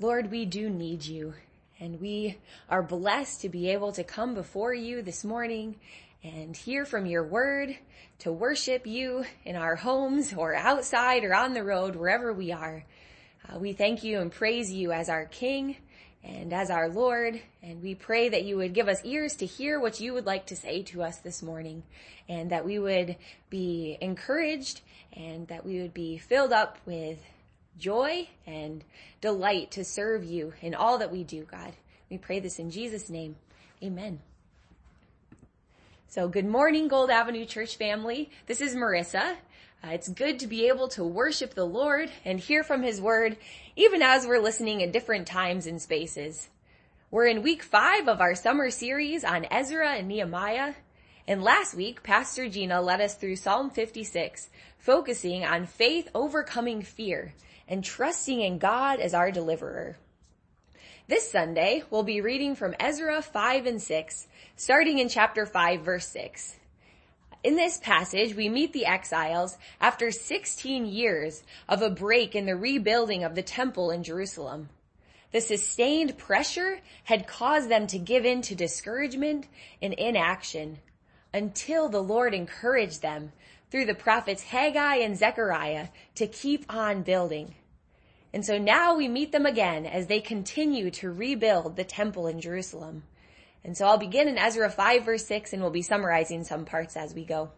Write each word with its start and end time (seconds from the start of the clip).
Lord, 0.00 0.30
we 0.30 0.46
do 0.46 0.70
need 0.70 1.04
you 1.04 1.34
and 1.78 2.00
we 2.00 2.38
are 2.70 2.82
blessed 2.82 3.42
to 3.42 3.50
be 3.50 3.68
able 3.68 3.92
to 3.92 4.02
come 4.02 4.32
before 4.32 4.72
you 4.72 5.02
this 5.02 5.24
morning 5.24 5.76
and 6.24 6.56
hear 6.56 6.86
from 6.86 7.04
your 7.04 7.22
word, 7.22 7.76
to 8.20 8.32
worship 8.32 8.86
you 8.86 9.26
in 9.44 9.56
our 9.56 9.76
homes 9.76 10.32
or 10.32 10.54
outside 10.54 11.22
or 11.22 11.34
on 11.34 11.52
the 11.52 11.62
road, 11.62 11.96
wherever 11.96 12.32
we 12.32 12.50
are. 12.50 12.82
Uh, 13.46 13.58
we 13.58 13.74
thank 13.74 14.02
you 14.02 14.20
and 14.20 14.32
praise 14.32 14.72
you 14.72 14.90
as 14.90 15.10
our 15.10 15.26
King 15.26 15.76
and 16.24 16.54
as 16.54 16.70
our 16.70 16.88
Lord, 16.88 17.38
and 17.62 17.82
we 17.82 17.94
pray 17.94 18.30
that 18.30 18.44
you 18.44 18.56
would 18.56 18.72
give 18.72 18.88
us 18.88 19.04
ears 19.04 19.36
to 19.36 19.44
hear 19.44 19.78
what 19.78 20.00
you 20.00 20.14
would 20.14 20.24
like 20.24 20.46
to 20.46 20.56
say 20.56 20.82
to 20.84 21.02
us 21.02 21.18
this 21.18 21.42
morning, 21.42 21.82
and 22.26 22.50
that 22.50 22.64
we 22.64 22.78
would 22.78 23.16
be 23.50 23.98
encouraged 24.00 24.80
and 25.12 25.46
that 25.48 25.66
we 25.66 25.82
would 25.82 25.92
be 25.92 26.16
filled 26.16 26.54
up 26.54 26.78
with 26.86 27.18
joy 27.80 28.28
and 28.46 28.84
delight 29.20 29.70
to 29.72 29.84
serve 29.84 30.22
you 30.22 30.52
in 30.60 30.74
all 30.74 30.98
that 30.98 31.10
we 31.10 31.24
do, 31.24 31.44
God. 31.50 31.72
We 32.10 32.18
pray 32.18 32.38
this 32.38 32.58
in 32.58 32.70
Jesus' 32.70 33.08
name. 33.08 33.36
Amen. 33.82 34.20
So 36.08 36.28
good 36.28 36.46
morning, 36.46 36.88
Gold 36.88 37.08
Avenue 37.08 37.46
Church 37.46 37.76
family. 37.76 38.30
This 38.46 38.60
is 38.60 38.74
Marissa. 38.74 39.36
Uh, 39.82 39.88
it's 39.92 40.08
good 40.08 40.40
to 40.40 40.46
be 40.46 40.68
able 40.68 40.88
to 40.88 41.02
worship 41.02 41.54
the 41.54 41.64
Lord 41.64 42.10
and 42.24 42.38
hear 42.38 42.62
from 42.62 42.82
His 42.82 43.00
Word, 43.00 43.38
even 43.76 44.02
as 44.02 44.26
we're 44.26 44.40
listening 44.40 44.82
in 44.82 44.90
different 44.90 45.26
times 45.26 45.66
and 45.66 45.80
spaces. 45.80 46.48
We're 47.10 47.28
in 47.28 47.42
week 47.42 47.62
five 47.62 48.08
of 48.08 48.20
our 48.20 48.34
summer 48.34 48.70
series 48.70 49.24
on 49.24 49.46
Ezra 49.50 49.92
and 49.92 50.08
Nehemiah. 50.08 50.74
And 51.26 51.42
last 51.42 51.74
week, 51.74 52.02
Pastor 52.02 52.48
Gina 52.48 52.82
led 52.82 53.00
us 53.00 53.14
through 53.14 53.36
Psalm 53.36 53.70
56, 53.70 54.50
focusing 54.78 55.44
on 55.44 55.64
faith 55.64 56.08
overcoming 56.14 56.82
fear 56.82 57.32
and 57.70 57.84
trusting 57.84 58.40
in 58.40 58.58
God 58.58 59.00
as 59.00 59.14
our 59.14 59.30
deliverer. 59.30 59.96
This 61.06 61.30
Sunday, 61.30 61.84
we'll 61.88 62.02
be 62.02 62.20
reading 62.20 62.54
from 62.54 62.74
Ezra 62.78 63.22
5 63.22 63.66
and 63.66 63.80
6, 63.80 64.26
starting 64.56 64.98
in 64.98 65.08
chapter 65.08 65.46
5 65.46 65.80
verse 65.80 66.06
6. 66.08 66.56
In 67.42 67.56
this 67.56 67.78
passage, 67.78 68.34
we 68.34 68.48
meet 68.48 68.72
the 68.72 68.84
exiles 68.84 69.56
after 69.80 70.10
16 70.10 70.84
years 70.84 71.42
of 71.68 71.80
a 71.80 71.88
break 71.88 72.34
in 72.34 72.44
the 72.44 72.56
rebuilding 72.56 73.24
of 73.24 73.34
the 73.34 73.42
temple 73.42 73.90
in 73.90 74.02
Jerusalem. 74.02 74.68
The 75.32 75.40
sustained 75.40 76.18
pressure 76.18 76.80
had 77.04 77.26
caused 77.26 77.70
them 77.70 77.86
to 77.86 77.98
give 77.98 78.26
in 78.26 78.42
to 78.42 78.54
discouragement 78.54 79.46
and 79.80 79.94
inaction 79.94 80.80
until 81.32 81.88
the 81.88 82.02
Lord 82.02 82.34
encouraged 82.34 83.00
them 83.00 83.32
through 83.70 83.86
the 83.86 83.94
prophets 83.94 84.42
Haggai 84.42 84.96
and 84.96 85.16
Zechariah 85.16 85.88
to 86.16 86.26
keep 86.26 86.66
on 86.68 87.02
building. 87.02 87.54
And 88.32 88.44
so 88.44 88.58
now 88.58 88.96
we 88.96 89.08
meet 89.08 89.32
them 89.32 89.46
again 89.46 89.86
as 89.86 90.06
they 90.06 90.20
continue 90.20 90.90
to 90.92 91.10
rebuild 91.10 91.76
the 91.76 91.84
temple 91.84 92.26
in 92.26 92.40
Jerusalem. 92.40 93.02
And 93.64 93.76
so 93.76 93.86
I'll 93.86 93.98
begin 93.98 94.28
in 94.28 94.38
Ezra 94.38 94.70
5 94.70 95.04
verse 95.04 95.26
6 95.26 95.52
and 95.52 95.62
we'll 95.62 95.70
be 95.70 95.82
summarizing 95.82 96.44
some 96.44 96.64
parts 96.64 96.96
as 96.96 97.14
we 97.14 97.24
go. 97.24 97.50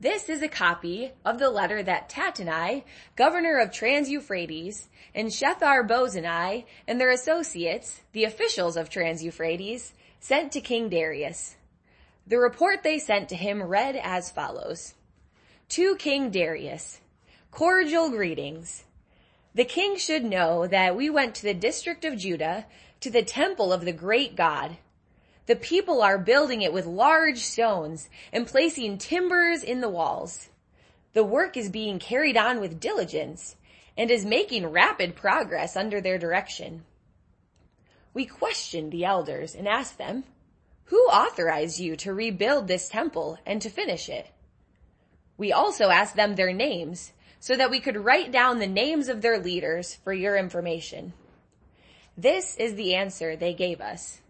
This 0.00 0.28
is 0.28 0.42
a 0.42 0.48
copy 0.48 1.12
of 1.24 1.38
the 1.38 1.50
letter 1.50 1.82
that 1.82 2.08
Tattenai, 2.08 2.82
governor 3.14 3.58
of 3.58 3.72
Trans-Euphrates, 3.72 4.88
and 5.14 5.28
Shethar-Bozenai 5.28 6.64
and 6.88 7.00
their 7.00 7.10
associates, 7.10 8.02
the 8.12 8.24
officials 8.24 8.76
of 8.76 8.90
Trans-Euphrates, 8.90 9.94
sent 10.18 10.52
to 10.52 10.60
King 10.60 10.88
Darius. 10.88 11.56
The 12.26 12.38
report 12.38 12.82
they 12.82 12.98
sent 12.98 13.28
to 13.28 13.36
him 13.36 13.62
read 13.62 13.96
as 13.96 14.30
follows. 14.30 14.94
To 15.70 15.94
King 15.96 16.30
Darius, 16.30 17.00
cordial 17.50 18.10
greetings. 18.10 18.84
The 19.54 19.64
king 19.64 19.96
should 19.96 20.24
know 20.24 20.66
that 20.66 20.96
we 20.96 21.08
went 21.08 21.36
to 21.36 21.42
the 21.42 21.54
district 21.54 22.04
of 22.04 22.16
Judah 22.16 22.66
to 23.00 23.10
the 23.10 23.22
temple 23.22 23.72
of 23.72 23.84
the 23.84 23.92
great 23.92 24.34
God. 24.34 24.78
The 25.46 25.54
people 25.54 26.02
are 26.02 26.18
building 26.18 26.62
it 26.62 26.72
with 26.72 26.86
large 26.86 27.38
stones 27.38 28.08
and 28.32 28.46
placing 28.46 28.98
timbers 28.98 29.62
in 29.62 29.80
the 29.80 29.88
walls. 29.88 30.48
The 31.12 31.22
work 31.22 31.56
is 31.56 31.68
being 31.68 32.00
carried 32.00 32.36
on 32.36 32.60
with 32.60 32.80
diligence 32.80 33.54
and 33.96 34.10
is 34.10 34.24
making 34.24 34.66
rapid 34.66 35.14
progress 35.14 35.76
under 35.76 36.00
their 36.00 36.18
direction. 36.18 36.84
We 38.12 38.26
questioned 38.26 38.90
the 38.90 39.04
elders 39.04 39.54
and 39.54 39.68
asked 39.68 39.98
them, 39.98 40.24
who 40.86 40.98
authorized 41.06 41.78
you 41.78 41.96
to 41.96 42.12
rebuild 42.12 42.66
this 42.66 42.88
temple 42.88 43.38
and 43.46 43.62
to 43.62 43.70
finish 43.70 44.08
it? 44.08 44.26
We 45.36 45.52
also 45.52 45.90
asked 45.90 46.16
them 46.16 46.34
their 46.34 46.52
names 46.52 47.12
so 47.44 47.54
that 47.54 47.70
we 47.70 47.78
could 47.78 48.02
write 48.02 48.32
down 48.32 48.58
the 48.58 48.66
names 48.66 49.06
of 49.06 49.20
their 49.20 49.38
leaders 49.38 49.98
for 50.02 50.14
your 50.14 50.34
information. 50.34 51.12
This 52.16 52.56
is 52.56 52.74
the 52.74 52.94
answer 52.94 53.36
they 53.36 53.52
gave 53.52 53.82
us. 53.82 54.22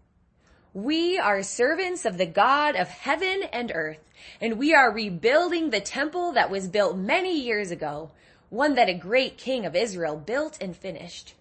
We 0.73 1.17
are 1.17 1.41
servants 1.41 2.03
of 2.03 2.17
the 2.17 2.25
God 2.25 2.75
of 2.75 2.89
heaven 2.89 3.43
and 3.53 3.71
earth, 3.73 4.01
and 4.41 4.59
we 4.59 4.73
are 4.75 4.91
rebuilding 4.91 5.69
the 5.69 5.79
temple 5.79 6.33
that 6.33 6.49
was 6.49 6.67
built 6.67 6.97
many 6.97 7.39
years 7.39 7.71
ago, 7.71 8.11
one 8.49 8.75
that 8.75 8.89
a 8.89 8.93
great 8.93 9.37
king 9.37 9.65
of 9.65 9.77
Israel 9.77 10.17
built 10.17 10.57
and 10.59 10.75
finished. 10.75 11.35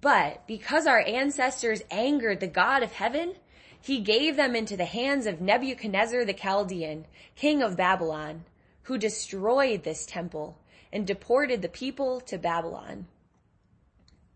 But 0.00 0.48
because 0.48 0.88
our 0.88 1.04
ancestors 1.06 1.80
angered 1.92 2.40
the 2.40 2.48
God 2.48 2.82
of 2.82 2.90
heaven, 2.90 3.34
he 3.80 4.00
gave 4.00 4.34
them 4.34 4.56
into 4.56 4.76
the 4.76 4.84
hands 4.84 5.26
of 5.26 5.40
Nebuchadnezzar 5.40 6.24
the 6.24 6.34
Chaldean, 6.34 7.04
king 7.36 7.62
of 7.62 7.76
Babylon, 7.76 8.46
who 8.82 8.98
destroyed 8.98 9.84
this 9.84 10.04
temple 10.04 10.58
and 10.92 11.06
deported 11.06 11.62
the 11.62 11.68
people 11.68 12.20
to 12.22 12.38
Babylon. 12.38 13.06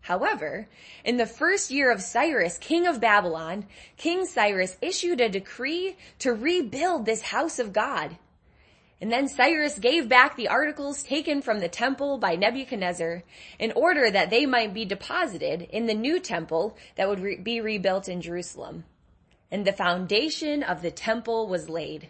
However, 0.01 0.67
in 1.05 1.15
the 1.15 1.25
first 1.25 1.71
year 1.71 1.89
of 1.89 2.01
Cyrus, 2.01 2.57
king 2.57 2.85
of 2.85 2.99
Babylon, 2.99 3.65
King 3.95 4.25
Cyrus 4.25 4.75
issued 4.81 5.21
a 5.21 5.29
decree 5.29 5.95
to 6.19 6.33
rebuild 6.33 7.05
this 7.05 7.21
house 7.21 7.57
of 7.57 7.71
God. 7.71 8.17
And 8.99 9.11
then 9.11 9.29
Cyrus 9.29 9.79
gave 9.79 10.09
back 10.09 10.35
the 10.35 10.49
articles 10.49 11.03
taken 11.03 11.41
from 11.41 11.59
the 11.59 11.69
temple 11.69 12.17
by 12.17 12.35
Nebuchadnezzar 12.35 13.23
in 13.59 13.71
order 13.73 14.11
that 14.11 14.29
they 14.29 14.45
might 14.45 14.73
be 14.73 14.85
deposited 14.85 15.63
in 15.63 15.87
the 15.87 15.93
new 15.93 16.19
temple 16.19 16.77
that 16.95 17.07
would 17.07 17.19
re- 17.19 17.37
be 17.37 17.61
rebuilt 17.61 18.09
in 18.09 18.21
Jerusalem. 18.21 18.83
And 19.51 19.65
the 19.65 19.71
foundation 19.73 20.63
of 20.63 20.81
the 20.81 20.91
temple 20.91 21.47
was 21.47 21.69
laid. 21.69 22.09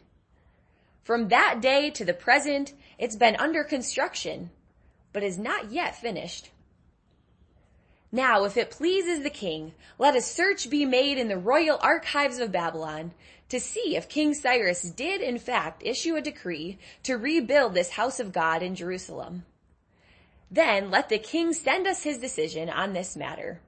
From 1.03 1.27
that 1.27 1.61
day 1.61 1.89
to 1.91 2.05
the 2.05 2.13
present, 2.13 2.73
it's 2.97 3.15
been 3.15 3.35
under 3.37 3.63
construction, 3.63 4.49
but 5.11 5.23
is 5.23 5.37
not 5.37 5.71
yet 5.71 5.95
finished. 5.95 6.51
Now, 8.11 8.43
if 8.43 8.57
it 8.57 8.69
pleases 8.69 9.23
the 9.23 9.31
king, 9.31 9.73
let 9.97 10.15
a 10.15 10.21
search 10.21 10.69
be 10.69 10.85
made 10.85 11.17
in 11.17 11.29
the 11.29 11.37
royal 11.37 11.79
archives 11.81 12.37
of 12.37 12.51
Babylon 12.51 13.11
to 13.49 13.59
see 13.59 13.95
if 13.95 14.07
King 14.07 14.33
Cyrus 14.33 14.83
did 14.83 15.21
in 15.21 15.39
fact 15.39 15.81
issue 15.83 16.15
a 16.15 16.21
decree 16.21 16.77
to 17.03 17.17
rebuild 17.17 17.73
this 17.73 17.91
house 17.91 18.19
of 18.19 18.31
God 18.31 18.61
in 18.61 18.75
Jerusalem. 18.75 19.45
Then 20.51 20.91
let 20.91 21.09
the 21.09 21.17
king 21.17 21.53
send 21.53 21.87
us 21.87 22.03
his 22.03 22.19
decision 22.19 22.69
on 22.69 22.93
this 22.93 23.15
matter. 23.15 23.61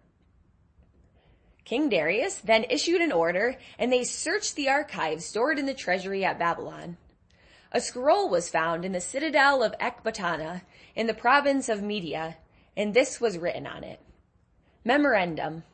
King 1.63 1.89
Darius 1.89 2.35
then 2.35 2.65
issued 2.69 3.01
an 3.01 3.11
order 3.11 3.57
and 3.79 3.91
they 3.91 4.03
searched 4.03 4.55
the 4.55 4.69
archives 4.69 5.25
stored 5.25 5.57
in 5.57 5.65
the 5.65 5.73
treasury 5.73 6.23
at 6.23 6.37
Babylon. 6.37 6.97
A 7.75 7.81
scroll 7.81 8.29
was 8.29 8.47
found 8.47 8.85
in 8.85 8.93
the 8.93 9.01
citadel 9.01 9.61
of 9.61 9.75
Ecbatana 9.81 10.61
in 10.95 11.07
the 11.07 11.13
province 11.13 11.67
of 11.67 11.83
Media, 11.83 12.37
and 12.77 12.93
this 12.93 13.19
was 13.19 13.37
written 13.37 13.67
on 13.67 13.83
it. 13.83 13.99
Memorandum. 14.85 15.65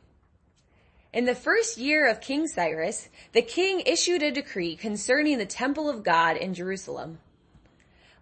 In 1.12 1.26
the 1.26 1.36
first 1.36 1.78
year 1.78 2.08
of 2.08 2.20
King 2.20 2.48
Cyrus, 2.48 3.08
the 3.30 3.40
king 3.40 3.84
issued 3.86 4.20
a 4.20 4.32
decree 4.32 4.74
concerning 4.74 5.38
the 5.38 5.46
temple 5.46 5.88
of 5.88 6.02
God 6.02 6.36
in 6.36 6.54
Jerusalem. 6.54 7.20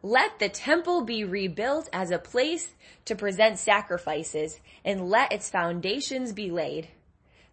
Let 0.02 0.38
the 0.40 0.50
temple 0.50 1.00
be 1.00 1.24
rebuilt 1.24 1.88
as 1.90 2.10
a 2.10 2.18
place 2.18 2.74
to 3.06 3.16
present 3.16 3.58
sacrifices 3.58 4.60
and 4.84 5.08
let 5.08 5.32
its 5.32 5.48
foundations 5.48 6.34
be 6.34 6.50
laid. 6.50 6.88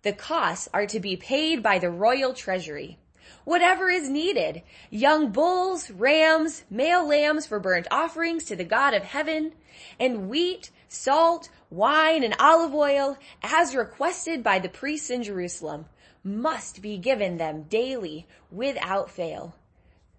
The 0.01 0.11
costs 0.11 0.67
are 0.73 0.87
to 0.87 0.99
be 0.99 1.15
paid 1.15 1.63
by 1.63 1.79
the 1.79 1.89
royal 1.89 2.33
treasury 2.33 2.97
whatever 3.43 3.89
is 3.89 4.09
needed. 4.09 4.61
Young 4.89 5.31
bulls, 5.31 5.89
rams, 5.91 6.63
male 6.69 7.07
lambs 7.07 7.45
for 7.45 7.59
burnt 7.59 7.87
offerings 7.91 8.45
to 8.45 8.55
the 8.55 8.63
God 8.63 8.93
of 8.93 9.03
heaven, 9.03 9.53
and 9.99 10.29
wheat, 10.29 10.69
salt, 10.87 11.49
wine, 11.69 12.23
and 12.23 12.35
olive 12.39 12.73
oil, 12.73 13.17
as 13.43 13.75
requested 13.75 14.43
by 14.43 14.59
the 14.59 14.69
priests 14.69 15.09
in 15.09 15.23
Jerusalem, 15.23 15.85
must 16.23 16.81
be 16.81 16.97
given 16.97 17.37
them 17.37 17.63
daily 17.63 18.27
without 18.51 19.09
fail, 19.09 19.55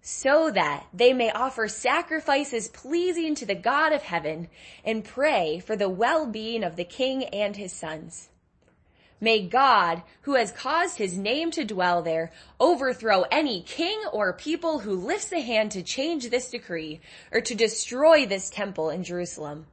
so 0.01 0.49
that 0.51 0.87
they 0.93 1.13
may 1.13 1.31
offer 1.31 1.67
sacrifices 1.67 2.67
pleasing 2.67 3.35
to 3.35 3.45
the 3.45 3.55
God 3.55 3.93
of 3.93 4.03
heaven 4.03 4.47
and 4.83 5.03
pray 5.03 5.59
for 5.59 5.75
the 5.75 5.89
well-being 5.89 6.63
of 6.63 6.75
the 6.75 6.85
king 6.85 7.25
and 7.25 7.55
his 7.55 7.73
sons. 7.73 8.29
May 9.21 9.47
God, 9.47 10.03
who 10.21 10.35
has 10.35 10.51
caused 10.51 10.97
his 10.97 11.17
name 11.17 11.51
to 11.51 11.65
dwell 11.65 12.01
there, 12.01 12.31
overthrow 12.59 13.23
any 13.31 13.61
king 13.61 14.01
or 14.13 14.31
people 14.31 14.79
who 14.79 14.93
lifts 14.93 15.31
a 15.33 15.41
hand 15.41 15.71
to 15.71 15.83
change 15.83 16.29
this 16.29 16.49
decree 16.49 17.01
or 17.31 17.41
to 17.41 17.53
destroy 17.53 18.25
this 18.25 18.49
temple 18.49 18.89
in 18.89 19.03
Jerusalem. 19.03 19.65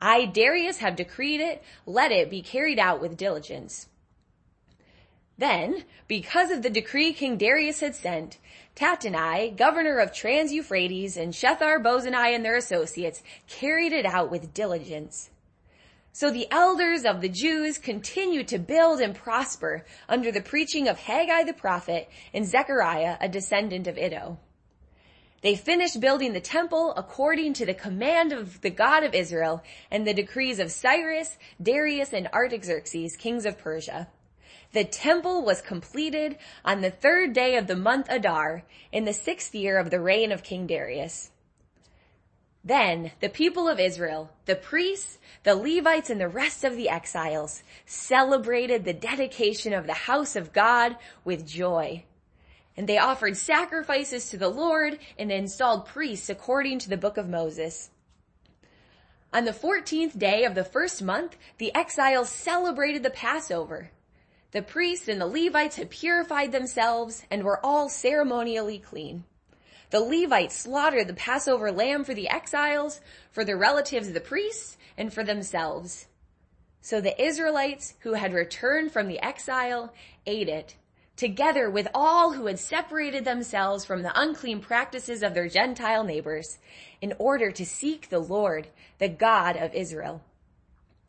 I, 0.00 0.26
Darius, 0.26 0.78
have 0.78 0.94
decreed 0.94 1.40
it. 1.40 1.62
Let 1.86 2.12
it 2.12 2.30
be 2.30 2.40
carried 2.40 2.78
out 2.78 3.00
with 3.00 3.16
diligence. 3.16 3.88
Then, 5.36 5.84
because 6.06 6.50
of 6.50 6.62
the 6.62 6.70
decree 6.70 7.12
King 7.12 7.36
Darius 7.36 7.80
had 7.80 7.94
sent, 7.94 8.38
Tattenai, 8.76 9.56
governor 9.56 9.98
of 9.98 10.12
Trans-Euphrates, 10.12 11.16
and 11.16 11.32
Shethar-Bozenai 11.32 12.34
and 12.34 12.44
their 12.44 12.56
associates 12.56 13.22
carried 13.48 13.92
it 13.92 14.06
out 14.06 14.30
with 14.30 14.54
diligence. 14.54 15.30
So 16.18 16.32
the 16.32 16.50
elders 16.50 17.04
of 17.04 17.20
the 17.20 17.28
Jews 17.28 17.78
continued 17.78 18.48
to 18.48 18.58
build 18.58 19.00
and 19.00 19.14
prosper 19.14 19.84
under 20.08 20.32
the 20.32 20.40
preaching 20.40 20.88
of 20.88 20.98
Haggai 20.98 21.44
the 21.44 21.52
prophet 21.52 22.10
and 22.34 22.44
Zechariah, 22.44 23.18
a 23.20 23.28
descendant 23.28 23.86
of 23.86 23.96
Iddo. 23.96 24.36
They 25.42 25.54
finished 25.54 26.00
building 26.00 26.32
the 26.32 26.40
temple 26.40 26.92
according 26.96 27.52
to 27.52 27.66
the 27.66 27.72
command 27.72 28.32
of 28.32 28.62
the 28.62 28.70
God 28.70 29.04
of 29.04 29.14
Israel 29.14 29.62
and 29.92 30.04
the 30.04 30.12
decrees 30.12 30.58
of 30.58 30.72
Cyrus, 30.72 31.38
Darius, 31.62 32.12
and 32.12 32.26
Artaxerxes, 32.32 33.14
kings 33.14 33.46
of 33.46 33.56
Persia. 33.56 34.08
The 34.72 34.82
temple 34.82 35.44
was 35.44 35.62
completed 35.62 36.36
on 36.64 36.80
the 36.80 36.90
third 36.90 37.32
day 37.32 37.54
of 37.54 37.68
the 37.68 37.76
month 37.76 38.08
Adar 38.10 38.64
in 38.90 39.04
the 39.04 39.14
sixth 39.14 39.54
year 39.54 39.78
of 39.78 39.90
the 39.90 40.00
reign 40.00 40.32
of 40.32 40.42
King 40.42 40.66
Darius. 40.66 41.30
Then 42.68 43.12
the 43.20 43.30
people 43.30 43.66
of 43.66 43.80
Israel, 43.80 44.30
the 44.44 44.54
priests, 44.54 45.16
the 45.42 45.54
Levites, 45.54 46.10
and 46.10 46.20
the 46.20 46.28
rest 46.28 46.64
of 46.64 46.76
the 46.76 46.90
exiles 46.90 47.62
celebrated 47.86 48.84
the 48.84 48.92
dedication 48.92 49.72
of 49.72 49.86
the 49.86 49.94
house 49.94 50.36
of 50.36 50.52
God 50.52 50.94
with 51.24 51.46
joy. 51.46 52.04
And 52.76 52.86
they 52.86 52.98
offered 52.98 53.38
sacrifices 53.38 54.28
to 54.28 54.36
the 54.36 54.50
Lord 54.50 54.98
and 55.18 55.32
installed 55.32 55.86
priests 55.86 56.28
according 56.28 56.80
to 56.80 56.90
the 56.90 56.98
book 56.98 57.16
of 57.16 57.26
Moses. 57.26 57.88
On 59.32 59.46
the 59.46 59.52
14th 59.52 60.18
day 60.18 60.44
of 60.44 60.54
the 60.54 60.62
first 60.62 61.00
month, 61.02 61.38
the 61.56 61.74
exiles 61.74 62.28
celebrated 62.28 63.02
the 63.02 63.08
Passover. 63.08 63.92
The 64.50 64.60
priests 64.60 65.08
and 65.08 65.18
the 65.18 65.26
Levites 65.26 65.76
had 65.76 65.88
purified 65.88 66.52
themselves 66.52 67.24
and 67.30 67.44
were 67.44 67.64
all 67.64 67.88
ceremonially 67.88 68.78
clean. 68.78 69.24
The 69.90 70.00
Levites 70.00 70.54
slaughtered 70.54 71.06
the 71.06 71.14
Passover 71.14 71.72
lamb 71.72 72.04
for 72.04 72.14
the 72.14 72.28
exiles, 72.28 73.00
for 73.30 73.44
their 73.44 73.56
relatives 73.56 74.12
the 74.12 74.20
priests, 74.20 74.76
and 74.98 75.12
for 75.12 75.24
themselves. 75.24 76.06
So 76.80 77.00
the 77.00 77.20
Israelites 77.20 77.94
who 78.00 78.12
had 78.12 78.34
returned 78.34 78.92
from 78.92 79.08
the 79.08 79.18
exile 79.20 79.92
ate 80.26 80.48
it, 80.48 80.76
together 81.16 81.70
with 81.70 81.88
all 81.94 82.32
who 82.32 82.46
had 82.46 82.58
separated 82.58 83.24
themselves 83.24 83.84
from 83.84 84.02
the 84.02 84.12
unclean 84.20 84.60
practices 84.60 85.22
of 85.22 85.34
their 85.34 85.48
Gentile 85.48 86.04
neighbors, 86.04 86.58
in 87.00 87.14
order 87.18 87.50
to 87.50 87.64
seek 87.64 88.08
the 88.08 88.18
Lord, 88.18 88.68
the 88.98 89.08
God 89.08 89.56
of 89.56 89.74
Israel. 89.74 90.22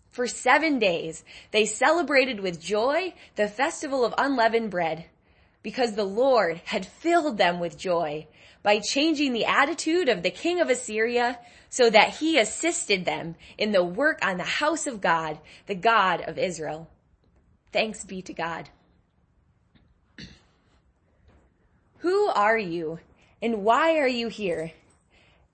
For 0.09 0.25
seven 0.25 0.79
days 0.79 1.23
they 1.51 1.65
celebrated 1.65 2.39
with 2.39 2.61
joy 2.61 3.13
the 3.35 3.47
festival 3.47 4.03
of 4.03 4.13
unleavened 4.17 4.71
bread 4.71 5.05
because 5.61 5.93
the 5.93 6.05
Lord 6.05 6.61
had 6.65 6.85
filled 6.85 7.37
them 7.37 7.59
with 7.59 7.77
joy 7.77 8.27
by 8.61 8.79
changing 8.79 9.33
the 9.33 9.45
attitude 9.45 10.09
of 10.09 10.23
the 10.23 10.31
king 10.31 10.59
of 10.59 10.69
Assyria 10.69 11.39
so 11.69 11.89
that 11.89 12.17
he 12.17 12.37
assisted 12.37 13.05
them 13.05 13.35
in 13.57 13.71
the 13.71 13.83
work 13.83 14.19
on 14.23 14.37
the 14.37 14.43
house 14.43 14.87
of 14.87 15.01
God, 15.01 15.39
the 15.67 15.75
God 15.75 16.21
of 16.21 16.37
Israel. 16.37 16.89
Thanks 17.71 18.03
be 18.03 18.21
to 18.23 18.33
God. 18.33 18.69
Who 21.99 22.27
are 22.27 22.57
you 22.57 22.99
and 23.41 23.63
why 23.63 23.97
are 23.97 24.07
you 24.07 24.29
here? 24.29 24.71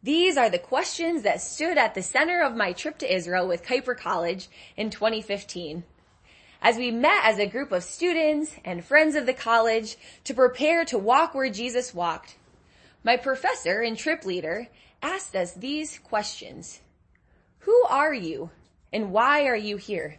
These 0.04 0.38
are 0.38 0.50
the 0.50 0.60
questions 0.60 1.24
that 1.24 1.42
stood 1.42 1.78
at 1.80 1.96
the 1.96 2.04
center 2.04 2.42
of 2.42 2.56
my 2.56 2.74
trip 2.74 3.00
to 3.00 3.12
Israel 3.12 3.48
with 3.48 3.64
Kuiper 3.64 3.98
College 3.98 4.48
in 4.78 4.92
2015. 4.92 5.84
As 6.62 6.78
we 6.78 6.92
met 6.92 7.22
as 7.24 7.40
a 7.40 7.48
group 7.48 7.72
of 7.72 7.84
students 7.84 8.56
and 8.64 8.86
friends 8.86 9.16
of 9.16 9.26
the 9.26 9.34
college 9.34 9.98
to 10.24 10.34
prepare 10.34 10.86
to 10.86 10.98
walk 10.98 11.34
where 11.34 11.50
Jesus 11.50 11.94
walked, 11.94 12.36
my 13.06 13.16
professor 13.16 13.82
and 13.82 13.96
trip 13.96 14.26
leader 14.26 14.68
asked 15.02 15.36
us 15.36 15.54
these 15.54 16.00
questions. 16.00 16.82
Who 17.60 17.84
are 17.88 18.14
you 18.14 18.50
and 18.92 19.12
why 19.12 19.46
are 19.46 19.56
you 19.56 19.78
here? 19.78 20.18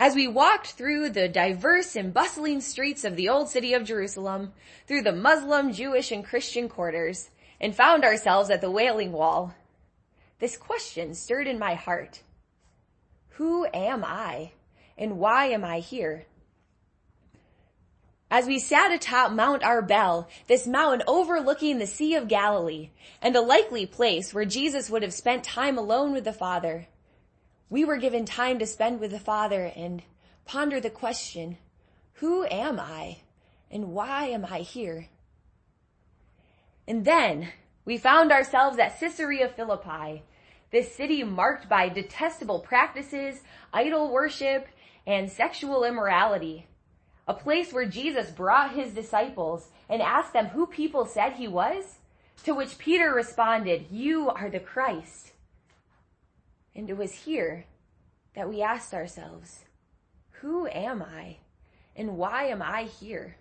As 0.00 0.16
we 0.16 0.26
walked 0.26 0.72
through 0.72 1.10
the 1.10 1.28
diverse 1.28 1.94
and 1.94 2.12
bustling 2.12 2.60
streets 2.60 3.04
of 3.04 3.14
the 3.14 3.28
old 3.28 3.48
city 3.48 3.72
of 3.72 3.84
Jerusalem, 3.84 4.52
through 4.86 5.02
the 5.02 5.12
Muslim, 5.12 5.72
Jewish, 5.72 6.10
and 6.10 6.24
Christian 6.24 6.68
quarters, 6.68 7.30
and 7.60 7.74
found 7.74 8.04
ourselves 8.04 8.50
at 8.50 8.60
the 8.60 8.70
Wailing 8.70 9.12
Wall, 9.12 9.54
this 10.40 10.56
question 10.56 11.14
stirred 11.14 11.46
in 11.46 11.58
my 11.58 11.74
heart. 11.74 12.22
Who 13.30 13.66
am 13.72 14.04
I 14.04 14.52
and 14.96 15.18
why 15.18 15.46
am 15.46 15.64
I 15.64 15.78
here? 15.78 16.26
As 18.30 18.46
we 18.46 18.58
sat 18.58 18.92
atop 18.92 19.32
Mount 19.32 19.62
Arbel, 19.62 20.26
this 20.48 20.66
mountain 20.66 21.02
overlooking 21.06 21.78
the 21.78 21.86
Sea 21.86 22.14
of 22.14 22.28
Galilee 22.28 22.90
and 23.22 23.34
a 23.34 23.40
likely 23.40 23.86
place 23.86 24.34
where 24.34 24.44
Jesus 24.44 24.90
would 24.90 25.02
have 25.02 25.14
spent 25.14 25.44
time 25.44 25.78
alone 25.78 26.12
with 26.12 26.24
the 26.24 26.32
Father, 26.32 26.88
we 27.70 27.86
were 27.86 27.96
given 27.96 28.26
time 28.26 28.58
to 28.58 28.66
spend 28.66 29.00
with 29.00 29.12
the 29.12 29.18
Father 29.18 29.72
and 29.74 30.02
ponder 30.44 30.78
the 30.78 30.90
question, 30.90 31.56
who 32.14 32.44
am 32.44 32.78
I 32.78 33.18
and 33.70 33.92
why 33.92 34.26
am 34.26 34.44
I 34.44 34.58
here? 34.58 35.08
And 36.86 37.06
then 37.06 37.48
we 37.86 37.96
found 37.96 38.30
ourselves 38.30 38.78
at 38.78 39.00
Caesarea 39.00 39.48
Philippi, 39.48 40.22
this 40.70 40.94
city 40.94 41.24
marked 41.24 41.66
by 41.66 41.88
detestable 41.88 42.60
practices, 42.60 43.40
idol 43.72 44.10
worship, 44.10 44.68
and 45.06 45.32
sexual 45.32 45.84
immorality. 45.84 46.66
A 47.28 47.34
place 47.34 47.72
where 47.72 47.84
Jesus 47.84 48.30
brought 48.30 48.74
his 48.74 48.94
disciples 48.94 49.68
and 49.88 50.00
asked 50.00 50.32
them 50.32 50.46
who 50.46 50.66
people 50.66 51.04
said 51.04 51.34
he 51.34 51.46
was, 51.46 51.98
to 52.44 52.54
which 52.54 52.78
Peter 52.78 53.12
responded, 53.12 53.86
you 53.90 54.30
are 54.30 54.48
the 54.48 54.58
Christ. 54.60 55.32
And 56.74 56.88
it 56.88 56.96
was 56.96 57.12
here 57.12 57.66
that 58.34 58.48
we 58.48 58.62
asked 58.62 58.94
ourselves, 58.94 59.64
who 60.40 60.66
am 60.68 61.02
I 61.02 61.36
and 61.94 62.16
why 62.16 62.44
am 62.44 62.62
I 62.62 62.84
here? 62.84 63.36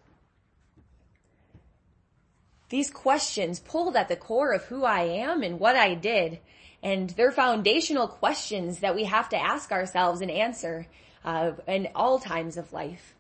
These 2.69 2.89
questions 2.91 3.59
pulled 3.59 3.95
at 3.95 4.09
the 4.09 4.15
core 4.17 4.51
of 4.51 4.65
who 4.65 4.83
I 4.83 5.03
am 5.03 5.43
and 5.43 5.59
what 5.59 5.77
I 5.77 5.93
did, 5.93 6.39
and 6.83 7.11
they're 7.11 7.31
foundational 7.31 8.09
questions 8.09 8.79
that 8.79 8.95
we 8.95 9.05
have 9.05 9.29
to 9.29 9.37
ask 9.37 9.71
ourselves 9.71 10.19
and 10.19 10.29
answer 10.29 10.87
uh, 11.23 11.51
in 11.67 11.87
all 11.95 12.19
times 12.19 12.57
of 12.57 12.73
life. 12.73 13.13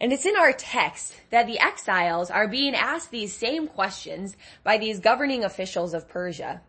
And 0.00 0.12
it's 0.12 0.26
in 0.26 0.36
our 0.36 0.52
text 0.52 1.14
that 1.30 1.46
the 1.46 1.58
exiles 1.58 2.30
are 2.30 2.48
being 2.48 2.74
asked 2.74 3.10
these 3.10 3.32
same 3.32 3.66
questions 3.66 4.36
by 4.62 4.76
these 4.76 5.00
governing 5.00 5.42
officials 5.42 5.94
of 5.94 6.08
Persia. 6.08 6.60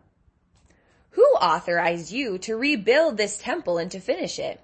Who 1.10 1.24
authorized 1.40 2.10
you 2.10 2.38
to 2.38 2.56
rebuild 2.56 3.16
this 3.16 3.38
temple 3.38 3.76
and 3.76 3.90
to 3.90 4.00
finish 4.00 4.38
it? 4.38 4.60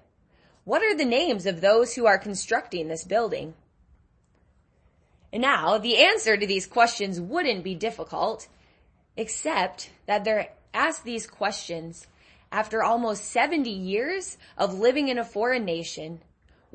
What 0.63 0.81
are 0.81 0.95
the 0.95 1.05
names 1.05 1.45
of 1.45 1.61
those 1.61 1.93
who 1.93 2.07
are 2.07 2.17
constructing 2.17 2.87
this 2.87 3.03
building? 3.03 3.53
Now, 5.31 5.77
the 5.77 5.97
answer 5.97 6.37
to 6.37 6.47
these 6.47 6.65
questions 6.65 7.19
wouldn't 7.19 7.63
be 7.63 7.75
difficult, 7.75 8.47
except 9.15 9.91
that 10.07 10.23
they're 10.23 10.49
asked 10.73 11.03
these 11.03 11.27
questions 11.27 12.07
after 12.51 12.81
almost 12.81 13.25
70 13.25 13.69
years 13.69 14.37
of 14.57 14.79
living 14.79 15.09
in 15.09 15.19
a 15.19 15.25
foreign 15.25 15.65
nation, 15.65 16.21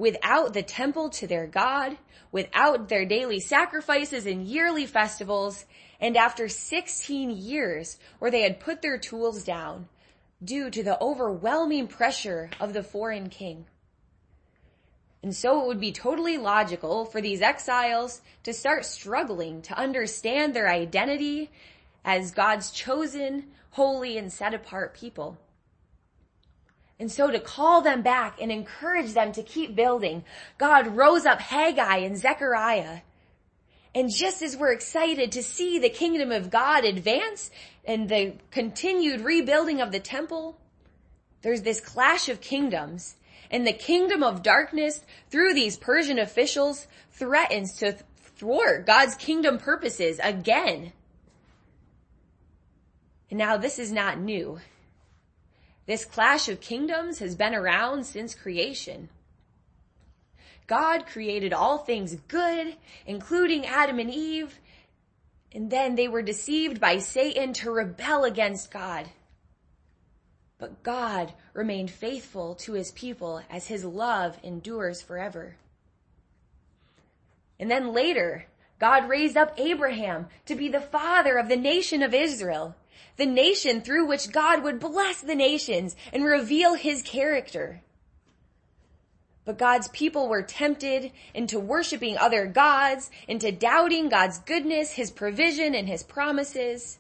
without 0.01 0.55
the 0.55 0.63
temple 0.63 1.11
to 1.11 1.27
their 1.27 1.47
God, 1.47 1.99
without 2.33 2.89
their 2.89 3.05
daily 3.05 3.39
sacrifices 3.39 4.25
and 4.25 4.47
yearly 4.47 4.87
festivals, 4.87 5.67
and 6.01 6.17
after 6.17 6.49
16 6.49 7.31
years 7.31 7.99
where 8.19 8.31
they 8.31 8.41
had 8.41 8.61
put 8.61 8.81
their 8.81 8.97
tools 8.97 9.45
down 9.45 9.87
due 10.43 10.71
to 10.71 10.83
the 10.83 10.99
overwhelming 11.03 11.87
pressure 11.87 12.49
of 12.59 12.73
the 12.73 12.83
foreign 12.83 13.29
king. 13.29 13.67
And 15.23 15.37
so 15.37 15.61
it 15.61 15.67
would 15.67 15.81
be 15.81 15.93
totally 15.93 16.39
logical 16.39 17.05
for 17.05 17.21
these 17.21 17.43
exiles 17.43 18.23
to 18.45 18.55
start 18.55 18.87
struggling 18.87 19.61
to 19.63 19.79
understand 19.79 20.55
their 20.55 20.71
identity 20.71 21.51
as 22.07 22.31
God's 22.31 22.71
chosen, 22.71 23.49
holy, 23.73 24.17
and 24.17 24.33
set 24.33 24.55
apart 24.55 24.95
people. 24.95 25.37
And 27.01 27.11
so 27.11 27.31
to 27.31 27.41
call 27.41 27.81
them 27.81 28.03
back 28.03 28.41
and 28.43 28.53
encourage 28.53 29.15
them 29.15 29.33
to 29.33 29.43
keep 29.43 29.75
building, 29.75 30.23
God 30.59 30.87
rose 30.87 31.25
up 31.25 31.41
Haggai 31.41 31.97
and 31.97 32.19
Zechariah. 32.19 33.01
And 33.95 34.13
just 34.15 34.43
as 34.43 34.55
we're 34.55 34.73
excited 34.73 35.33
to 35.33 35.43
see 35.43 35.79
the 35.79 35.89
kingdom 35.89 36.31
of 36.31 36.51
God 36.51 36.85
advance 36.85 37.51
and 37.87 38.07
the 38.07 38.35
continued 38.51 39.23
rebuilding 39.23 39.81
of 39.81 39.93
the 39.93 39.99
temple, 39.99 40.59
there's 41.41 41.63
this 41.63 41.81
clash 41.81 42.29
of 42.29 42.43
kingdoms 42.43 43.17
and 43.51 43.67
the 43.67 43.73
kingdom 43.73 44.23
of 44.23 44.43
darkness 44.43 45.01
through 45.31 45.55
these 45.55 45.79
Persian 45.79 46.19
officials 46.19 46.87
threatens 47.13 47.79
to 47.79 47.97
thwart 48.37 48.87
God's 48.87 49.15
kingdom 49.15 49.57
purposes 49.57 50.21
again. 50.23 50.93
And 53.31 53.39
now 53.39 53.57
this 53.57 53.79
is 53.79 53.91
not 53.91 54.21
new. 54.21 54.61
This 55.91 56.05
clash 56.05 56.49
of 56.49 56.61
kingdoms 56.61 57.19
has 57.19 57.35
been 57.35 57.53
around 57.53 58.07
since 58.07 58.33
creation. 58.33 59.09
God 60.69 61.05
created 61.05 61.53
all 61.53 61.79
things 61.79 62.15
good, 62.29 62.77
including 63.07 63.67
Adam 63.67 63.99
and 63.99 64.09
Eve, 64.09 64.61
and 65.53 65.69
then 65.69 65.97
they 65.97 66.07
were 66.07 66.23
deceived 66.23 66.81
by 66.81 66.99
Satan 66.99 67.53
to 67.55 67.73
rebel 67.73 68.23
against 68.23 68.71
God. 68.71 69.09
But 70.59 70.85
God 70.85 71.33
remained 71.55 71.91
faithful 71.91 72.55
to 72.55 72.75
his 72.75 72.93
people 72.93 73.43
as 73.51 73.67
his 73.67 73.85
love 73.85 74.39
endures 74.45 75.03
forever. 75.03 75.57
And 77.59 77.69
then 77.69 77.93
later, 77.93 78.47
God 78.79 79.09
raised 79.09 79.37
up 79.37 79.55
Abraham 79.59 80.29
to 80.47 80.55
be 80.55 80.69
the 80.69 80.81
father 80.81 81.37
of 81.37 81.49
the 81.49 81.57
nation 81.57 82.01
of 82.01 82.15
Israel, 82.15 82.77
the 83.17 83.27
nation 83.27 83.81
through 83.81 84.07
which 84.07 84.33
God 84.33 84.63
would 84.63 84.81
bless 84.81 85.21
the 85.21 85.35
nations 85.35 85.97
and 86.13 86.25
reveal 86.25 86.75
his 86.75 87.03
character. 87.03 87.83
But 89.45 89.59
God's 89.59 89.89
people 89.89 90.29
were 90.29 90.43
tempted 90.43 91.13
into 91.35 91.59
worshiping 91.59 92.17
other 92.17 92.47
gods, 92.47 93.11
into 93.27 93.51
doubting 93.51 94.09
God's 94.09 94.39
goodness, 94.39 94.93
His 94.93 95.11
provision, 95.11 95.75
and 95.75 95.89
His 95.89 96.03
promises. 96.03 96.99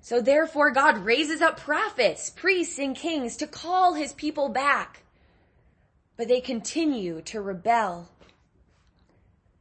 So 0.00 0.20
therefore 0.20 0.70
God 0.70 0.98
raises 0.98 1.42
up 1.42 1.58
prophets, 1.58 2.30
priests, 2.30 2.78
and 2.78 2.94
kings 2.94 3.36
to 3.38 3.48
call 3.48 3.94
His 3.94 4.12
people 4.12 4.48
back. 4.48 5.02
But 6.16 6.28
they 6.28 6.40
continue 6.40 7.22
to 7.22 7.40
rebel. 7.40 8.08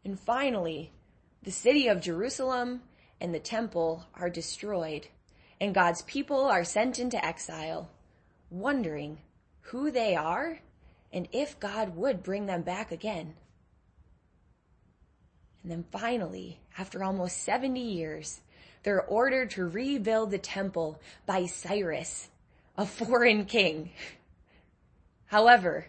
And 0.04 0.20
finally, 0.20 0.92
the 1.42 1.52
city 1.52 1.88
of 1.88 2.00
Jerusalem 2.00 2.82
and 3.26 3.34
the 3.34 3.40
temple 3.40 4.06
are 4.14 4.30
destroyed, 4.30 5.08
and 5.60 5.74
God's 5.74 6.04
people 6.04 6.42
are 6.42 6.64
sent 6.64 7.00
into 7.00 7.26
exile, 7.26 7.90
wondering 8.52 9.18
who 9.62 9.90
they 9.90 10.16
are 10.16 10.60
and 11.12 11.28
if 11.32 11.60
God 11.60 11.96
would 11.96 12.22
bring 12.22 12.46
them 12.46 12.62
back 12.62 12.92
again. 12.92 13.34
And 15.64 15.72
then 15.72 15.86
finally, 15.92 16.60
after 16.78 17.04
almost 17.04 17.42
70 17.42 17.80
years, 17.80 18.42
they're 18.84 19.02
ordered 19.02 19.50
to 19.52 19.66
rebuild 19.66 20.30
the 20.30 20.38
temple 20.38 21.02
by 21.26 21.48
Cyrus, 21.48 22.30
a 22.78 22.86
foreign 22.86 23.46
king. 23.46 23.90
However, 25.26 25.88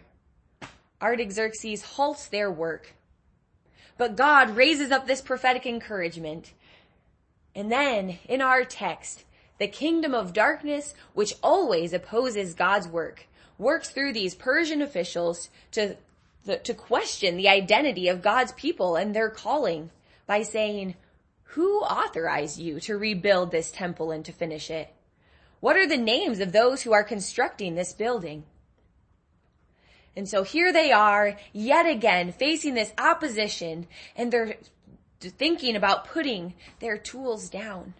Artaxerxes 0.99 1.83
halts 1.83 2.29
their 2.29 2.49
work. 2.49 2.95
But 3.95 4.15
God 4.15 4.55
raises 4.55 4.89
up 4.89 5.05
this 5.05 5.21
prophetic 5.21 5.67
encouragement. 5.67 6.53
And 7.57 7.71
then, 7.71 8.19
in 8.29 8.39
our 8.39 8.63
text, 8.63 9.25
the 9.57 9.67
kingdom 9.67 10.13
of 10.13 10.31
darkness, 10.31 10.93
which 11.15 11.33
always 11.41 11.91
opposes 11.91 12.53
God's 12.53 12.87
work, 12.87 13.25
works 13.57 13.89
through 13.89 14.13
these 14.13 14.35
Persian 14.35 14.79
officials 14.79 15.49
to, 15.71 15.97
to 16.45 16.73
question 16.75 17.35
the 17.35 17.49
identity 17.49 18.09
of 18.09 18.21
God's 18.21 18.51
people 18.51 18.95
and 18.95 19.15
their 19.15 19.31
calling 19.31 19.89
by 20.27 20.43
saying, 20.43 20.93
who 21.51 21.79
authorized 21.79 22.59
you 22.59 22.79
to 22.81 22.95
rebuild 22.95 23.49
this 23.49 23.71
temple 23.71 24.11
and 24.11 24.23
to 24.25 24.31
finish 24.31 24.69
it? 24.69 24.93
What 25.59 25.77
are 25.77 25.87
the 25.87 25.97
names 25.97 26.39
of 26.39 26.51
those 26.51 26.83
who 26.83 26.93
are 26.93 27.03
constructing 27.03 27.73
this 27.73 27.91
building? 27.91 28.43
And 30.15 30.29
so 30.29 30.43
here 30.43 30.71
they 30.71 30.91
are 30.91 31.37
yet 31.53 31.87
again 31.87 32.31
facing 32.33 32.75
this 32.75 32.93
opposition 32.99 33.87
and 34.15 34.31
they're 34.31 34.57
thinking 35.19 35.75
about 35.75 36.07
putting 36.07 36.53
their 36.79 36.97
tools 36.97 37.49
down. 37.49 37.93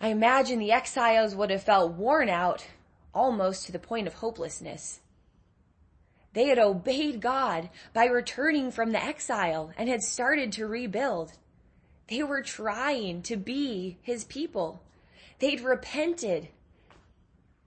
I 0.00 0.08
imagine 0.08 0.58
the 0.58 0.72
exiles 0.72 1.34
would 1.34 1.50
have 1.50 1.62
felt 1.62 1.92
worn 1.92 2.28
out 2.28 2.66
almost 3.14 3.66
to 3.66 3.72
the 3.72 3.78
point 3.78 4.06
of 4.06 4.14
hopelessness. 4.14 5.00
They 6.32 6.46
had 6.46 6.58
obeyed 6.58 7.20
God 7.20 7.70
by 7.92 8.06
returning 8.06 8.70
from 8.70 8.92
the 8.92 9.02
exile 9.02 9.72
and 9.76 9.88
had 9.88 10.02
started 10.02 10.52
to 10.52 10.66
rebuild. 10.66 11.32
They 12.08 12.22
were 12.22 12.42
trying 12.42 13.22
to 13.22 13.36
be 13.36 13.98
his 14.02 14.24
people. 14.24 14.82
They'd 15.38 15.60
repented. 15.60 16.48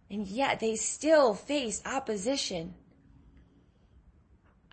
And 0.09 0.27
yet 0.27 0.59
they 0.59 0.75
still 0.75 1.33
faced 1.33 1.85
opposition. 1.85 2.73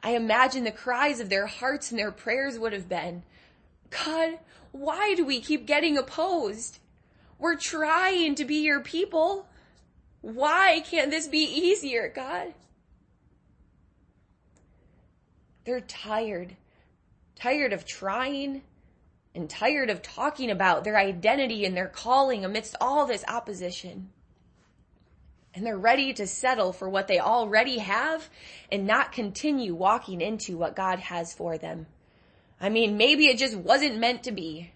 I 0.02 0.12
imagine 0.12 0.64
the 0.64 0.70
cries 0.70 1.20
of 1.20 1.28
their 1.28 1.46
hearts 1.46 1.90
and 1.90 1.98
their 1.98 2.12
prayers 2.12 2.58
would 2.58 2.72
have 2.72 2.88
been, 2.88 3.22
God, 3.90 4.38
why 4.72 5.14
do 5.14 5.24
we 5.24 5.40
keep 5.40 5.66
getting 5.66 5.98
opposed? 5.98 6.78
We're 7.38 7.56
trying 7.56 8.34
to 8.36 8.44
be 8.44 8.56
your 8.56 8.80
people. 8.80 9.46
Why 10.20 10.82
can't 10.86 11.10
this 11.10 11.26
be 11.26 11.42
easier, 11.42 12.10
God? 12.14 12.54
They're 15.64 15.80
tired. 15.80 16.56
Tired 17.36 17.72
of 17.72 17.86
trying 17.86 18.62
and 19.34 19.48
tired 19.48 19.90
of 19.90 20.02
talking 20.02 20.50
about 20.50 20.84
their 20.84 20.98
identity 20.98 21.64
and 21.64 21.76
their 21.76 21.88
calling 21.88 22.44
amidst 22.44 22.76
all 22.80 23.06
this 23.06 23.24
opposition. 23.28 24.10
And 25.54 25.66
they're 25.66 25.76
ready 25.76 26.12
to 26.14 26.26
settle 26.26 26.72
for 26.72 26.88
what 26.88 27.08
they 27.08 27.18
already 27.18 27.78
have 27.78 28.28
and 28.70 28.86
not 28.86 29.12
continue 29.12 29.74
walking 29.74 30.20
into 30.20 30.56
what 30.56 30.76
God 30.76 31.00
has 31.00 31.34
for 31.34 31.58
them. 31.58 31.86
I 32.60 32.68
mean, 32.68 32.96
maybe 32.96 33.26
it 33.26 33.38
just 33.38 33.56
wasn't 33.56 33.98
meant 33.98 34.24
to 34.24 34.32
be. 34.32 34.72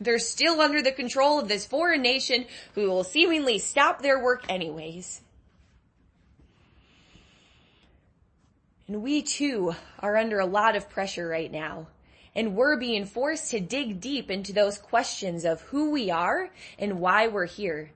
They're 0.00 0.18
still 0.18 0.60
under 0.60 0.82
the 0.82 0.92
control 0.92 1.38
of 1.38 1.48
this 1.48 1.66
foreign 1.66 2.02
nation 2.02 2.46
who 2.74 2.88
will 2.88 3.04
seemingly 3.04 3.58
stop 3.58 4.02
their 4.02 4.22
work 4.22 4.44
anyways. 4.48 5.22
And 8.88 9.02
we 9.02 9.22
too 9.22 9.74
are 10.00 10.16
under 10.16 10.38
a 10.38 10.46
lot 10.46 10.76
of 10.76 10.90
pressure 10.90 11.26
right 11.26 11.50
now. 11.50 11.86
And 12.34 12.56
we're 12.56 12.76
being 12.76 13.06
forced 13.06 13.50
to 13.50 13.60
dig 13.60 14.00
deep 14.00 14.30
into 14.30 14.52
those 14.52 14.78
questions 14.78 15.44
of 15.44 15.60
who 15.62 15.90
we 15.90 16.10
are 16.10 16.50
and 16.78 17.00
why 17.00 17.28
we're 17.28 17.46
here. 17.46 17.92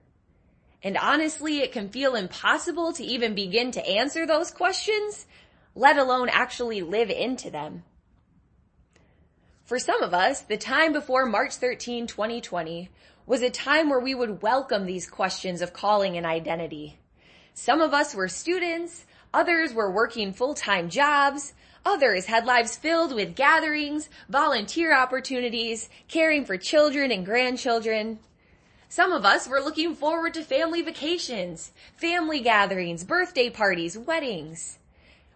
And 0.87 0.97
honestly, 0.97 1.59
it 1.59 1.73
can 1.73 1.88
feel 1.88 2.14
impossible 2.14 2.93
to 2.93 3.02
even 3.02 3.35
begin 3.35 3.73
to 3.73 3.85
answer 3.85 4.25
those 4.25 4.52
questions, 4.52 5.26
let 5.75 5.99
alone 5.99 6.28
actually 6.28 6.81
live 6.81 7.11
into 7.11 7.50
them. 7.50 7.83
For 9.64 9.81
some 9.81 10.00
of 10.05 10.14
us, 10.14 10.43
the 10.43 10.57
time 10.57 10.93
before 10.93 11.26
March 11.26 11.57
13, 11.57 12.07
2020 12.07 12.88
was 13.26 13.43
a 13.43 13.50
time 13.50 13.90
where 13.90 13.99
we 13.99 14.14
would 14.14 14.43
welcome 14.43 14.87
these 14.87 15.11
questions 15.11 15.61
of 15.61 15.73
calling 15.73 16.16
and 16.16 16.25
identity. 16.25 17.00
Some 17.52 17.81
of 17.81 17.93
us 17.93 18.14
were 18.14 18.28
students, 18.28 19.07
others 19.35 19.75
were 19.75 19.90
working 19.90 20.33
full-time 20.33 20.88
jobs, 20.88 21.52
others 21.85 22.26
had 22.26 22.47
lives 22.47 22.76
filled 22.76 23.12
with 23.12 23.35
gatherings, 23.35 24.09
volunteer 24.28 24.97
opportunities, 24.97 25.88
caring 26.07 26.45
for 26.45 26.57
children 26.57 27.11
and 27.11 27.26
grandchildren. 27.26 28.21
Some 28.88 29.12
of 29.12 29.25
us 29.25 29.49
were 29.49 29.61
looking 29.61 29.95
forward 29.95 30.35
to 30.35 30.43
family 30.43 30.83
vacations, 30.83 31.73
family 31.97 32.40
gatherings, 32.40 33.05
birthday 33.05 33.50
parties, 33.50 33.99
weddings. 33.99 34.78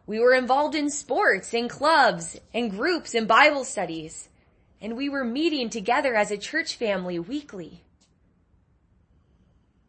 We 0.06 0.20
were 0.20 0.34
involved 0.34 0.74
in 0.74 0.90
sports 0.90 1.52
and 1.52 1.68
clubs 1.68 2.38
and 2.54 2.70
groups 2.70 3.14
and 3.14 3.28
Bible 3.28 3.64
studies. 3.64 4.28
And 4.80 4.96
we 4.96 5.08
were 5.08 5.24
meeting 5.24 5.68
together 5.68 6.14
as 6.14 6.30
a 6.30 6.38
church 6.38 6.76
family 6.76 7.18
weekly. 7.18 7.82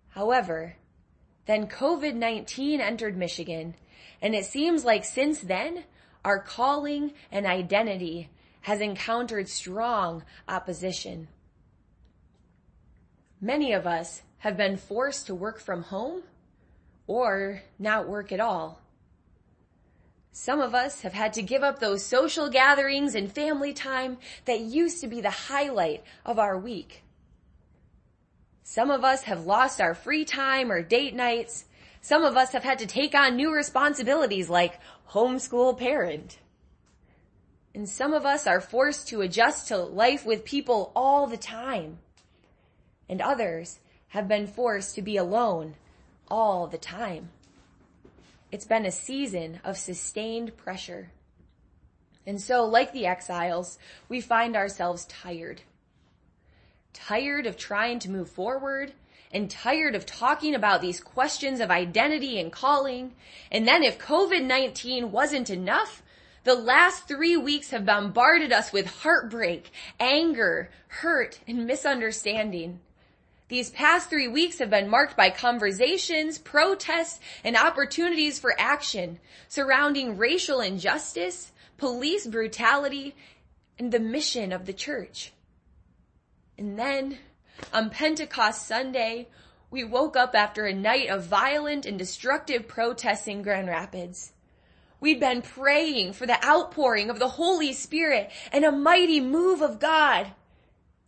However, 0.10 0.76
then 1.46 1.68
COVID-19 1.68 2.80
entered 2.80 3.16
Michigan 3.16 3.76
and 4.22 4.36
it 4.36 4.46
seems 4.46 4.86
like 4.86 5.04
since 5.04 5.40
then, 5.40 5.84
our 6.24 6.40
calling 6.40 7.14
and 7.32 7.46
identity 7.46 8.30
has 8.62 8.80
encountered 8.80 9.50
strong 9.50 10.24
opposition. 10.48 11.28
Many 13.44 13.74
of 13.74 13.88
us 13.88 14.22
have 14.38 14.56
been 14.56 14.78
forced 14.78 15.26
to 15.26 15.34
work 15.34 15.60
from 15.60 15.82
home 15.82 16.22
or 17.08 17.64
not 17.80 18.08
work 18.08 18.32
at 18.32 18.40
all. 18.40 18.80
Some 20.32 20.62
of 20.62 20.76
us 20.76 21.02
have 21.02 21.14
had 21.14 21.34
to 21.34 21.42
give 21.42 21.64
up 21.64 21.80
those 21.80 22.06
social 22.06 22.50
gatherings 22.50 23.16
and 23.16 23.32
family 23.32 23.74
time 23.74 24.18
that 24.46 24.60
used 24.60 25.02
to 25.02 25.08
be 25.08 25.22
the 25.22 25.32
highlight 25.32 26.04
of 26.24 26.38
our 26.38 26.58
week. 26.58 27.04
Some 28.64 28.92
of 28.92 29.04
us 29.04 29.24
have 29.24 29.48
lost 29.48 29.82
our 29.82 29.96
free 29.96 30.24
time 30.24 30.72
or 30.72 30.84
date 30.84 31.16
nights. 31.16 31.66
Some 32.00 32.24
of 32.24 32.38
us 32.38 32.52
have 32.52 32.64
had 32.64 32.80
to 32.80 32.86
take 32.86 33.16
on 33.16 33.36
new 33.36 33.52
responsibilities 33.52 34.50
like 34.50 34.80
homeschool 35.10 35.78
parent. 35.78 36.38
And 37.74 37.90
some 37.90 38.14
of 38.14 38.26
us 38.26 38.46
are 38.46 38.62
forced 38.62 39.08
to 39.08 39.22
adjust 39.22 39.68
to 39.70 39.78
life 39.78 40.26
with 40.26 40.46
people 40.46 40.92
all 40.96 41.26
the 41.26 41.38
time. 41.38 41.98
And 43.12 43.22
others 43.22 43.82
have 44.08 44.30
been 44.30 44.48
forced 44.48 44.96
to 44.96 45.02
be 45.02 45.18
alone 45.18 45.76
all 46.30 46.66
the 46.66 46.78
time. 46.78 47.30
It's 48.54 48.66
been 48.66 48.86
a 48.86 48.92
season 48.92 49.60
of 49.66 49.78
sustained 49.78 50.56
pressure. 50.56 51.12
And 52.26 52.40
so, 52.40 52.64
like 52.64 52.94
the 52.94 53.06
exiles, 53.06 53.78
we 54.08 54.22
find 54.22 54.56
ourselves 54.56 55.04
tired. 55.06 55.62
Tired 56.94 57.46
of 57.46 57.58
trying 57.58 58.00
to 58.00 58.10
move 58.10 58.30
forward 58.30 58.94
and 59.34 59.52
tired 59.52 59.94
of 59.94 60.06
talking 60.06 60.56
about 60.56 60.82
these 60.82 61.02
questions 61.02 61.60
of 61.60 61.70
identity 61.70 62.40
and 62.40 62.50
calling. 62.50 63.12
And 63.52 63.68
then 63.68 63.84
if 63.84 64.00
COVID-19 64.00 65.10
wasn't 65.10 65.50
enough, 65.50 66.02
the 66.46 66.56
last 66.56 67.10
three 67.10 67.36
weeks 67.36 67.72
have 67.72 67.86
bombarded 67.86 68.54
us 68.54 68.72
with 68.72 69.02
heartbreak, 69.02 69.70
anger, 70.00 70.70
hurt, 70.88 71.40
and 71.46 71.68
misunderstanding. 71.68 72.80
These 73.52 73.72
past 73.72 74.10
three 74.10 74.30
weeks 74.30 74.60
have 74.60 74.70
been 74.70 74.88
marked 74.88 75.18
by 75.18 75.30
conversations, 75.30 76.38
protests, 76.38 77.20
and 77.44 77.58
opportunities 77.58 78.40
for 78.40 78.56
action 78.58 79.20
surrounding 79.50 80.18
racial 80.18 80.62
injustice, 80.62 81.52
police 81.78 82.26
brutality, 82.26 83.14
and 83.78 83.92
the 83.92 84.00
mission 84.00 84.54
of 84.54 84.66
the 84.66 84.72
church. 84.72 85.34
And 86.58 86.80
then 86.80 87.18
on 87.74 87.90
Pentecost 87.90 88.66
Sunday, 88.66 89.28
we 89.70 89.84
woke 89.84 90.16
up 90.16 90.34
after 90.34 90.66
a 90.66 90.74
night 90.74 91.10
of 91.10 91.26
violent 91.26 91.86
and 91.86 92.00
destructive 92.00 92.70
protests 92.70 93.28
in 93.28 93.42
Grand 93.42 93.68
Rapids. 93.68 94.32
We'd 95.02 95.20
been 95.20 95.42
praying 95.42 96.14
for 96.14 96.26
the 96.26 96.42
outpouring 96.42 97.10
of 97.10 97.20
the 97.20 97.28
Holy 97.28 97.74
Spirit 97.74 98.32
and 98.54 98.64
a 98.64 98.72
mighty 98.72 99.20
move 99.20 99.62
of 99.62 99.82
God. 99.82 100.32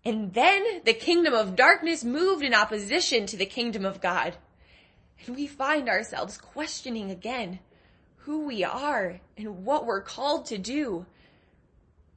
And 0.05 0.33
then 0.33 0.81
the 0.83 0.93
kingdom 0.93 1.33
of 1.33 1.55
darkness 1.55 2.03
moved 2.03 2.43
in 2.43 2.53
opposition 2.53 3.25
to 3.27 3.37
the 3.37 3.45
kingdom 3.45 3.85
of 3.85 4.01
God. 4.01 4.35
And 5.25 5.35
we 5.35 5.47
find 5.47 5.87
ourselves 5.87 6.37
questioning 6.37 7.09
again 7.09 7.59
who 8.17 8.45
we 8.45 8.63
are 8.63 9.19
and 9.37 9.65
what 9.65 9.85
we're 9.85 10.01
called 10.01 10.47
to 10.47 10.57
do. 10.57 11.05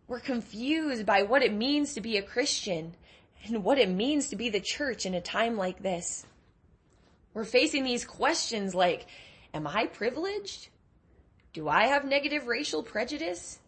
We're 0.09 0.21
confused 0.21 1.07
by 1.07 1.23
what 1.23 1.43
it 1.43 1.53
means 1.53 1.95
to 1.95 2.01
be 2.01 2.17
a 2.17 2.23
Christian 2.23 2.95
and 3.45 3.63
what 3.63 3.79
it 3.79 3.89
means 3.89 4.29
to 4.29 4.37
be 4.37 4.51
the 4.51 4.61
church 4.61 5.07
in 5.07 5.15
a 5.15 5.21
time 5.21 5.57
like 5.57 5.83
this. 5.83 6.27
We're 7.35 7.45
facing 7.45 7.85
these 7.85 8.05
questions 8.05 8.75
like, 8.75 9.07
am 9.53 9.67
I 9.67 9.87
privileged? 9.87 10.69
Do 11.53 11.69
I 11.69 11.87
have 11.87 12.05
negative 12.05 12.47
racial 12.47 12.83
prejudice? 12.83 13.59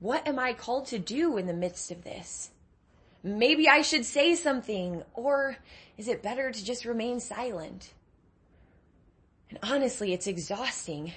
What 0.00 0.26
am 0.26 0.38
I 0.38 0.52
called 0.52 0.86
to 0.86 0.98
do 0.98 1.38
in 1.38 1.46
the 1.46 1.54
midst 1.54 1.90
of 1.90 2.04
this? 2.04 2.50
Maybe 3.26 3.68
I 3.68 3.82
should 3.82 4.04
say 4.04 4.36
something, 4.36 5.02
or 5.12 5.56
is 5.98 6.06
it 6.06 6.22
better 6.22 6.52
to 6.52 6.64
just 6.64 6.84
remain 6.84 7.18
silent? 7.18 7.92
And 9.50 9.58
honestly, 9.64 10.12
it's 10.12 10.28
exhausting. 10.28 11.12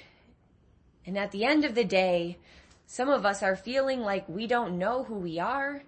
And 1.06 1.16
at 1.16 1.30
the 1.30 1.44
end 1.44 1.64
of 1.64 1.76
the 1.76 1.84
day, 1.84 2.38
some 2.88 3.08
of 3.08 3.24
us 3.24 3.44
are 3.44 3.54
feeling 3.54 4.00
like 4.00 4.28
we 4.28 4.48
don't 4.48 4.76
know 4.76 5.04
who 5.04 5.14
we 5.14 5.38
are 5.38 5.84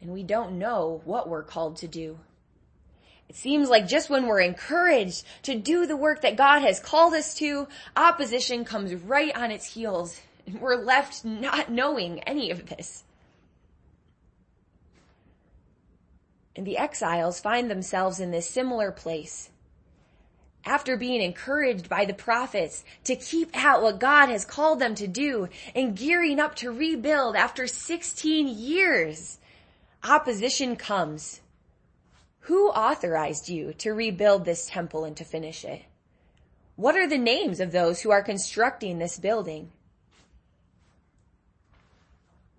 and 0.00 0.10
we 0.10 0.24
don't 0.24 0.58
know 0.58 1.00
what 1.04 1.28
we're 1.28 1.44
called 1.44 1.76
to 1.76 1.86
do. 1.86 2.18
It 3.28 3.36
seems 3.36 3.68
like 3.68 3.86
just 3.86 4.10
when 4.10 4.26
we're 4.26 4.40
encouraged 4.40 5.24
to 5.44 5.54
do 5.54 5.86
the 5.86 5.96
work 5.96 6.22
that 6.22 6.36
God 6.36 6.62
has 6.62 6.80
called 6.80 7.14
us 7.14 7.36
to, 7.36 7.68
opposition 7.94 8.64
comes 8.64 8.96
right 8.96 9.34
on 9.36 9.52
its 9.52 9.66
heels 9.74 10.20
and 10.44 10.60
we're 10.60 10.74
left 10.74 11.24
not 11.24 11.70
knowing 11.70 12.18
any 12.24 12.50
of 12.50 12.66
this. 12.66 13.04
And 16.54 16.66
the 16.66 16.76
exiles 16.76 17.40
find 17.40 17.70
themselves 17.70 18.20
in 18.20 18.30
this 18.30 18.48
similar 18.48 18.92
place. 18.92 19.50
After 20.64 20.96
being 20.96 21.20
encouraged 21.20 21.88
by 21.88 22.04
the 22.04 22.14
prophets 22.14 22.84
to 23.04 23.16
keep 23.16 23.50
out 23.54 23.82
what 23.82 23.98
God 23.98 24.28
has 24.28 24.44
called 24.44 24.78
them 24.78 24.94
to 24.94 25.08
do 25.08 25.48
and 25.74 25.96
gearing 25.96 26.38
up 26.38 26.54
to 26.56 26.70
rebuild 26.70 27.34
after 27.34 27.66
16 27.66 28.46
years, 28.46 29.38
opposition 30.04 30.76
comes. 30.76 31.40
Who 32.46 32.68
authorized 32.70 33.48
you 33.48 33.72
to 33.74 33.92
rebuild 33.92 34.44
this 34.44 34.66
temple 34.66 35.04
and 35.04 35.16
to 35.16 35.24
finish 35.24 35.64
it? 35.64 35.82
What 36.76 36.96
are 36.96 37.08
the 37.08 37.18
names 37.18 37.60
of 37.60 37.72
those 37.72 38.02
who 38.02 38.10
are 38.10 38.22
constructing 38.22 38.98
this 38.98 39.18
building? 39.18 39.72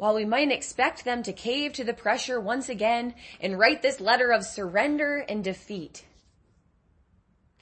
While 0.04 0.16
we 0.16 0.26
might 0.26 0.52
expect 0.52 1.06
them 1.06 1.24
to 1.24 1.32
cave 1.32 1.72
to 1.74 1.86
the 1.86 1.94
pressure 1.94 2.38
once 2.38 2.68
again 2.68 3.16
and 3.40 3.58
write 3.58 3.82
this 3.82 4.02
letter 4.02 4.34
of 4.34 4.44
surrender 4.44 5.20
and 5.30 5.42
defeat, 5.42 6.04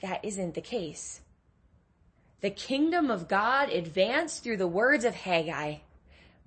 that 0.02 0.26
isn't 0.26 0.56
the 0.56 0.62
case. 0.62 1.22
The 2.40 2.50
kingdom 2.50 3.12
of 3.12 3.28
God 3.28 3.70
advanced 3.70 4.44
through 4.44 4.58
the 4.58 4.66
words 4.66 5.06
of 5.06 5.14
Haggai. 5.14 5.82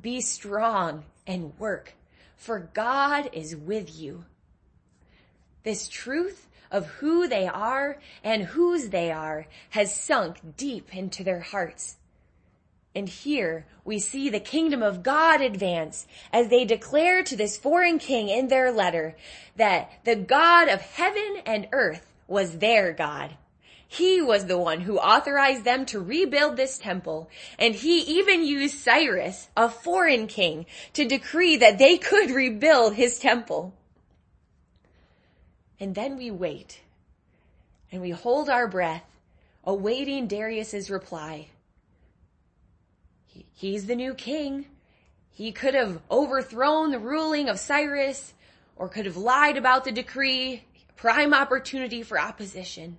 Be 0.00 0.20
strong 0.20 1.04
and 1.28 1.56
work 1.60 1.94
for 2.36 2.58
God 2.74 3.30
is 3.32 3.54
with 3.54 3.96
you. 3.96 4.24
This 5.62 5.86
truth 5.86 6.48
of 6.72 6.86
who 6.86 7.28
they 7.28 7.46
are 7.46 8.00
and 8.24 8.42
whose 8.42 8.88
they 8.88 9.12
are 9.12 9.46
has 9.70 9.94
sunk 9.94 10.56
deep 10.56 10.92
into 10.92 11.22
their 11.22 11.38
hearts. 11.38 11.98
And 12.94 13.08
here 13.08 13.66
we 13.84 13.98
see 13.98 14.30
the 14.30 14.40
kingdom 14.40 14.82
of 14.82 15.02
God 15.02 15.40
advance 15.40 16.06
as 16.32 16.48
they 16.48 16.64
declare 16.64 17.22
to 17.24 17.36
this 17.36 17.56
foreign 17.56 17.98
king 17.98 18.28
in 18.28 18.48
their 18.48 18.70
letter 18.70 19.16
that 19.56 19.90
the 20.04 20.16
God 20.16 20.68
of 20.68 20.80
heaven 20.80 21.42
and 21.44 21.68
earth 21.72 22.06
was 22.28 22.58
their 22.58 22.92
God 22.92 23.36
he 23.94 24.20
was 24.20 24.46
the 24.46 24.58
one 24.58 24.80
who 24.80 24.98
authorized 24.98 25.62
them 25.62 25.86
to 25.86 26.00
rebuild 26.00 26.56
this 26.56 26.78
temple, 26.78 27.30
and 27.58 27.76
he 27.76 28.00
even 28.00 28.44
used 28.44 28.76
Cyrus, 28.78 29.48
a 29.56 29.68
foreign 29.68 30.26
king, 30.26 30.66
to 30.94 31.06
decree 31.06 31.56
that 31.56 31.78
they 31.78 31.96
could 31.96 32.30
rebuild 32.30 32.94
his 32.94 33.20
temple. 33.20 33.72
And 35.78 35.94
then 35.94 36.16
we 36.16 36.30
wait, 36.32 36.80
and 37.92 38.02
we 38.02 38.10
hold 38.10 38.48
our 38.48 38.66
breath, 38.66 39.04
awaiting 39.64 40.26
Darius's 40.26 40.90
reply. 40.90 41.48
He's 43.52 43.86
the 43.86 43.96
new 43.96 44.14
king. 44.14 44.66
He 45.30 45.52
could 45.52 45.74
have 45.74 46.00
overthrown 46.10 46.90
the 46.90 46.98
ruling 46.98 47.48
of 47.48 47.58
Cyrus, 47.58 48.34
or 48.76 48.88
could 48.88 49.06
have 49.06 49.16
lied 49.16 49.56
about 49.56 49.84
the 49.84 49.92
decree, 49.92 50.64
prime 50.96 51.34
opportunity 51.34 52.02
for 52.02 52.18
opposition. 52.18 52.98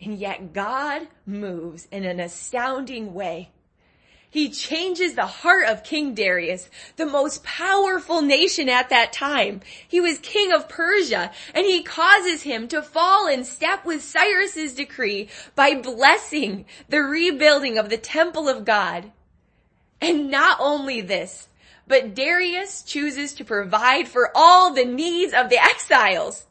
And 0.00 0.18
yet 0.18 0.52
God 0.52 1.08
moves 1.24 1.88
in 1.90 2.04
an 2.04 2.20
astounding 2.20 3.14
way. 3.14 3.50
He 4.30 4.50
changes 4.50 5.14
the 5.14 5.26
heart 5.26 5.68
of 5.68 5.84
King 5.84 6.14
Darius, 6.14 6.68
the 6.96 7.06
most 7.06 7.42
powerful 7.44 8.22
nation 8.22 8.68
at 8.68 8.90
that 8.90 9.12
time. 9.12 9.60
He 9.86 10.00
was 10.00 10.18
king 10.18 10.52
of 10.52 10.68
Persia 10.68 11.30
and 11.54 11.64
he 11.64 11.82
causes 11.82 12.42
him 12.42 12.68
to 12.68 12.82
fall 12.82 13.28
in 13.28 13.44
step 13.44 13.84
with 13.84 14.02
Cyrus's 14.02 14.74
decree 14.74 15.28
by 15.54 15.74
blessing 15.74 16.66
the 16.88 17.00
rebuilding 17.00 17.78
of 17.78 17.88
the 17.88 17.96
temple 17.96 18.48
of 18.48 18.64
God. 18.64 19.12
And 20.00 20.30
not 20.30 20.58
only 20.60 21.00
this, 21.00 21.48
but 21.86 22.14
Darius 22.14 22.82
chooses 22.82 23.32
to 23.34 23.44
provide 23.44 24.08
for 24.08 24.30
all 24.34 24.74
the 24.74 24.84
needs 24.84 25.32
of 25.32 25.48
the 25.48 25.62
exiles. 25.62 26.46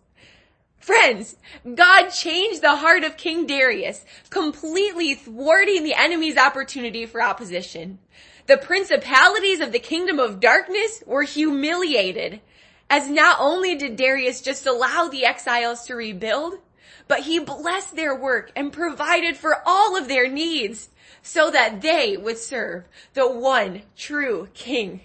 Friends, 0.80 1.36
God 1.74 2.10
changed 2.10 2.62
the 2.62 2.76
heart 2.76 3.04
of 3.04 3.18
King 3.18 3.48
Darius, 3.48 4.06
completely 4.30 5.16
thwarting 5.16 5.84
the 5.84 5.96
enemy's 5.96 6.38
opportunity 6.38 7.06
for 7.06 7.22
opposition. 7.22 8.00
The 8.48 8.58
principalities 8.58 9.60
of 9.60 9.72
the 9.72 9.80
kingdom 9.80 10.20
of 10.20 10.40
darkness 10.40 11.02
were 11.08 11.24
humiliated, 11.24 12.42
as 12.90 13.10
not 13.10 13.38
only 13.40 13.76
did 13.76 13.96
Darius 13.96 14.42
just 14.42 14.68
allow 14.68 15.08
the 15.08 15.26
exiles 15.26 15.86
to 15.86 15.96
rebuild, 15.96 16.60
but 17.08 17.22
he 17.22 17.40
blessed 17.40 17.96
their 17.96 18.16
work 18.16 18.52
and 18.56 18.72
provided 18.72 19.38
for 19.38 19.62
all 19.66 19.98
of 19.98 20.08
their 20.08 20.30
needs 20.30 20.90
so 21.22 21.50
that 21.50 21.82
they 21.82 22.16
would 22.16 22.38
serve 22.38 22.86
the 23.16 23.28
one 23.28 23.82
true 23.98 24.50
king. 24.54 25.02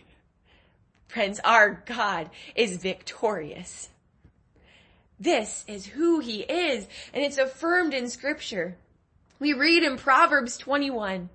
Friends, 1.09 1.41
our 1.43 1.83
God 1.87 2.31
is 2.55 2.77
victorious. 2.77 3.89
This 5.21 5.65
is 5.69 5.85
who 5.85 6.21
he 6.21 6.41
is, 6.41 6.87
and 7.13 7.23
it's 7.23 7.37
affirmed 7.37 7.93
in 7.93 8.09
scripture. 8.09 8.79
We 9.39 9.53
read 9.53 9.83
in 9.83 9.99
Proverbs 9.99 10.57
21, 10.57 11.29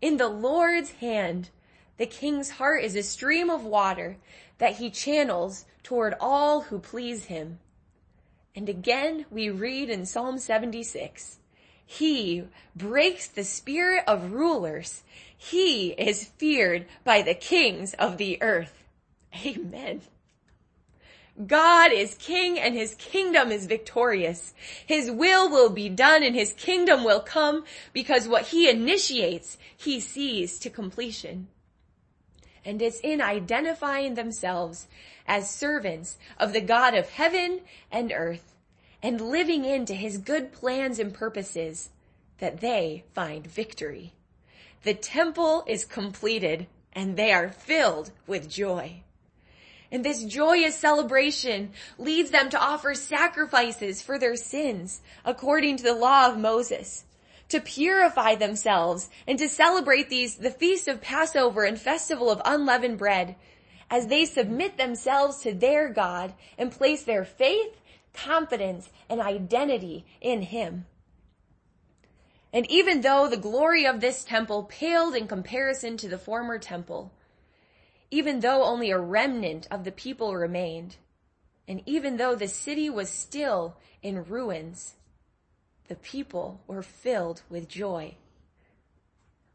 in 0.00 0.16
the 0.16 0.28
Lord's 0.28 0.90
hand, 0.90 1.50
the 1.96 2.06
king's 2.06 2.50
heart 2.50 2.82
is 2.82 2.96
a 2.96 3.02
stream 3.04 3.48
of 3.48 3.64
water 3.64 4.16
that 4.58 4.76
he 4.76 4.90
channels 4.90 5.64
toward 5.84 6.14
all 6.20 6.62
who 6.62 6.80
please 6.80 7.26
him. 7.26 7.60
And 8.56 8.68
again, 8.68 9.26
we 9.30 9.48
read 9.50 9.88
in 9.88 10.04
Psalm 10.04 10.38
76, 10.38 11.38
he 11.86 12.44
breaks 12.74 13.28
the 13.28 13.44
spirit 13.44 14.02
of 14.08 14.32
rulers. 14.32 15.02
He 15.36 15.90
is 15.90 16.24
feared 16.24 16.86
by 17.04 17.22
the 17.22 17.34
kings 17.34 17.94
of 17.94 18.16
the 18.16 18.42
earth. 18.42 18.82
Amen. 19.46 20.02
God 21.46 21.92
is 21.92 22.14
king 22.14 22.58
and 22.58 22.74
his 22.74 22.94
kingdom 22.96 23.50
is 23.50 23.66
victorious. 23.66 24.52
His 24.86 25.10
will 25.10 25.48
will 25.48 25.70
be 25.70 25.88
done 25.88 26.22
and 26.22 26.34
his 26.34 26.52
kingdom 26.52 27.04
will 27.04 27.20
come 27.20 27.64
because 27.92 28.28
what 28.28 28.48
he 28.48 28.68
initiates, 28.68 29.56
he 29.74 29.98
sees 29.98 30.58
to 30.58 30.70
completion. 30.70 31.48
And 32.64 32.82
it's 32.82 33.00
in 33.00 33.20
identifying 33.20 34.14
themselves 34.14 34.88
as 35.26 35.50
servants 35.50 36.18
of 36.38 36.52
the 36.52 36.60
God 36.60 36.94
of 36.94 37.08
heaven 37.08 37.60
and 37.90 38.12
earth 38.14 38.54
and 39.02 39.20
living 39.20 39.64
into 39.64 39.94
his 39.94 40.18
good 40.18 40.52
plans 40.52 40.98
and 40.98 41.14
purposes 41.14 41.88
that 42.38 42.60
they 42.60 43.04
find 43.14 43.46
victory. 43.46 44.12
The 44.84 44.94
temple 44.94 45.64
is 45.66 45.84
completed 45.84 46.66
and 46.92 47.16
they 47.16 47.32
are 47.32 47.48
filled 47.48 48.10
with 48.26 48.50
joy. 48.50 49.02
And 49.92 50.02
this 50.02 50.24
joyous 50.24 50.74
celebration 50.74 51.72
leads 51.98 52.30
them 52.30 52.48
to 52.50 52.58
offer 52.58 52.94
sacrifices 52.94 54.00
for 54.00 54.18
their 54.18 54.36
sins 54.36 55.02
according 55.22 55.76
to 55.76 55.82
the 55.82 55.94
law 55.94 56.30
of 56.30 56.38
Moses, 56.38 57.04
to 57.50 57.60
purify 57.60 58.34
themselves 58.34 59.10
and 59.28 59.38
to 59.38 59.50
celebrate 59.50 60.08
these, 60.08 60.36
the 60.36 60.50
feast 60.50 60.88
of 60.88 61.02
Passover 61.02 61.64
and 61.64 61.78
festival 61.78 62.30
of 62.30 62.40
unleavened 62.46 62.96
bread 62.96 63.36
as 63.90 64.06
they 64.06 64.24
submit 64.24 64.78
themselves 64.78 65.40
to 65.40 65.52
their 65.52 65.90
God 65.90 66.32
and 66.56 66.72
place 66.72 67.02
their 67.02 67.26
faith, 67.26 67.78
confidence, 68.14 68.88
and 69.10 69.20
identity 69.20 70.06
in 70.22 70.40
Him. 70.40 70.86
And 72.50 72.70
even 72.70 73.02
though 73.02 73.28
the 73.28 73.36
glory 73.36 73.86
of 73.86 74.00
this 74.00 74.24
temple 74.24 74.64
paled 74.64 75.14
in 75.14 75.28
comparison 75.28 75.98
to 75.98 76.08
the 76.08 76.16
former 76.16 76.58
temple, 76.58 77.12
even 78.12 78.40
though 78.40 78.62
only 78.62 78.90
a 78.90 78.98
remnant 78.98 79.66
of 79.70 79.84
the 79.84 79.90
people 79.90 80.36
remained, 80.36 80.96
and 81.66 81.82
even 81.86 82.18
though 82.18 82.34
the 82.34 82.46
city 82.46 82.90
was 82.90 83.08
still 83.08 83.74
in 84.02 84.22
ruins, 84.26 84.96
the 85.88 85.94
people 85.94 86.60
were 86.66 86.82
filled 86.82 87.40
with 87.48 87.66
joy. 87.66 88.14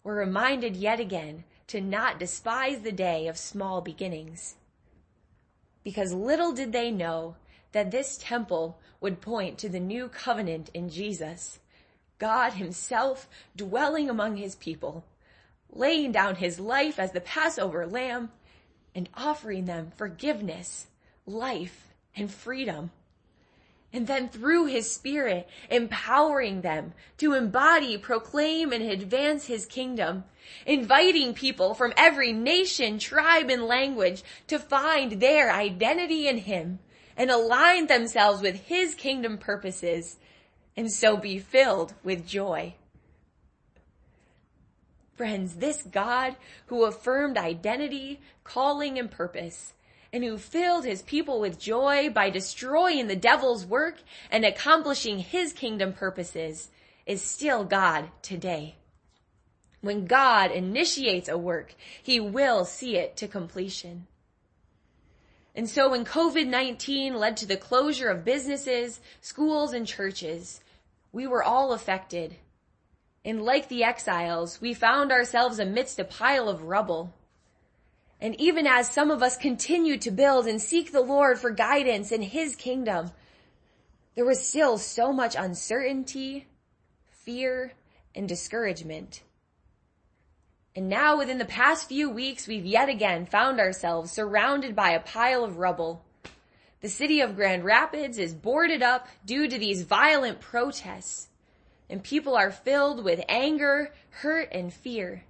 We're 0.04 0.18
reminded 0.18 0.76
yet 0.76 1.00
again 1.00 1.44
to 1.68 1.80
not 1.80 2.20
despise 2.20 2.82
the 2.82 2.92
day 2.92 3.28
of 3.28 3.38
small 3.38 3.80
beginnings. 3.80 4.56
Because 5.84 6.12
little 6.12 6.52
did 6.52 6.72
they 6.72 6.90
know 6.90 7.36
that 7.74 7.92
this 7.92 8.18
temple 8.20 8.80
would 9.00 9.22
point 9.22 9.60
to 9.60 9.70
the 9.70 9.80
new 9.80 10.10
covenant 10.10 10.72
in 10.74 10.90
Jesus, 10.90 11.60
God 12.18 12.54
himself 12.54 13.30
dwelling 13.56 14.10
among 14.10 14.38
his 14.38 14.56
people, 14.56 15.06
laying 15.72 16.12
down 16.12 16.38
his 16.38 16.60
life 16.60 16.98
as 16.98 17.12
the 17.12 17.22
Passover 17.22 17.86
lamb 17.86 18.32
and 18.98 19.08
offering 19.14 19.66
them 19.66 19.92
forgiveness, 19.96 20.88
life, 21.28 21.94
and 22.16 22.32
freedom. 22.32 22.90
And 23.94 24.08
then 24.08 24.28
through 24.28 24.66
his 24.66 24.92
spirit, 24.92 25.48
empowering 25.70 26.62
them 26.62 26.94
to 27.20 27.34
embody, 27.34 28.00
proclaim, 28.00 28.74
and 28.74 28.84
advance 28.84 29.46
his 29.46 29.68
kingdom, 29.68 30.24
inviting 30.66 31.36
people 31.36 31.76
from 31.76 31.94
every 31.96 32.34
nation, 32.34 32.98
tribe, 32.98 33.52
and 33.52 33.66
language 33.66 34.24
to 34.48 34.58
find 34.58 35.22
their 35.22 35.54
identity 35.54 36.28
in 36.28 36.40
him 36.40 36.80
and 37.16 37.30
align 37.30 37.86
themselves 37.86 38.42
with 38.42 38.56
his 38.66 38.96
kingdom 38.96 39.38
purposes 39.38 40.18
and 40.76 40.92
so 40.92 41.18
be 41.18 41.38
filled 41.38 41.94
with 42.04 42.28
joy. 42.28 42.74
Friends, 45.18 45.56
this 45.56 45.82
God 45.82 46.36
who 46.68 46.86
affirmed 46.86 47.40
identity, 47.40 48.22
calling, 48.44 49.00
and 49.00 49.10
purpose, 49.10 49.74
and 50.14 50.24
who 50.24 50.38
filled 50.38 50.86
his 50.86 51.02
people 51.02 51.40
with 51.40 51.60
joy 51.60 52.12
by 52.12 52.30
destroying 52.30 53.08
the 53.08 53.16
devil's 53.16 53.66
work 53.66 53.96
and 54.30 54.46
accomplishing 54.46 55.18
his 55.18 55.54
kingdom 55.54 55.92
purposes, 55.92 56.70
is 57.08 57.22
still 57.22 57.64
God 57.64 58.10
today. 58.22 58.76
When 59.82 60.06
God 60.06 60.52
initiates 60.52 61.30
a 61.30 61.38
work, 61.38 61.74
he 62.04 62.20
will 62.20 62.64
see 62.64 62.98
it 62.98 63.18
to 63.18 63.28
completion. 63.28 64.06
And 65.56 65.68
so 65.68 65.90
when 65.90 66.06
COVID-19 66.06 67.16
led 67.16 67.38
to 67.38 67.48
the 67.48 67.58
closure 67.58 68.10
of 68.10 68.24
businesses, 68.24 69.00
schools, 69.22 69.74
and 69.74 69.88
churches, 69.88 70.62
we 71.12 71.26
were 71.26 71.44
all 71.44 71.74
affected 71.74 72.36
and 73.28 73.44
like 73.44 73.68
the 73.68 73.84
exiles, 73.84 74.62
we 74.62 74.74
found 74.74 75.12
ourselves 75.12 75.60
amidst 75.60 76.00
a 76.00 76.06
pile 76.06 76.48
of 76.48 76.64
rubble. 76.64 77.14
And 78.22 78.40
even 78.40 78.66
as 78.66 78.90
some 78.90 79.12
of 79.12 79.22
us 79.22 79.36
continued 79.36 80.00
to 80.04 80.12
build 80.12 80.48
and 80.48 80.62
seek 80.62 80.94
the 80.94 81.02
Lord 81.02 81.38
for 81.38 81.50
guidance 81.50 82.14
in 82.14 82.22
His 82.22 82.56
kingdom, 82.56 83.12
there 84.16 84.24
was 84.24 84.48
still 84.48 84.78
so 84.78 85.12
much 85.12 85.36
uncertainty, 85.38 86.48
fear, 87.26 87.74
and 88.16 88.30
discouragement. 88.30 89.24
And 90.74 90.88
now 90.88 91.18
within 91.18 91.38
the 91.38 91.44
past 91.44 91.90
few 91.90 92.10
weeks, 92.10 92.48
we've 92.48 92.66
yet 92.66 92.88
again 92.88 93.26
found 93.26 93.60
ourselves 93.60 94.10
surrounded 94.10 94.74
by 94.74 94.92
a 94.92 95.02
pile 95.02 95.44
of 95.44 95.58
rubble. 95.58 96.06
The 96.80 96.88
city 96.88 97.20
of 97.20 97.36
Grand 97.36 97.66
Rapids 97.66 98.20
is 98.20 98.34
boarded 98.34 98.82
up 98.82 99.10
due 99.26 99.50
to 99.50 99.58
these 99.58 99.82
violent 99.82 100.40
protests 100.40 101.27
and 101.90 102.04
people 102.04 102.36
are 102.36 102.52
filled 102.52 103.04
with 103.04 103.24
anger, 103.30 103.94
hurt, 104.10 104.50
and 104.52 104.74
fear. 104.74 105.24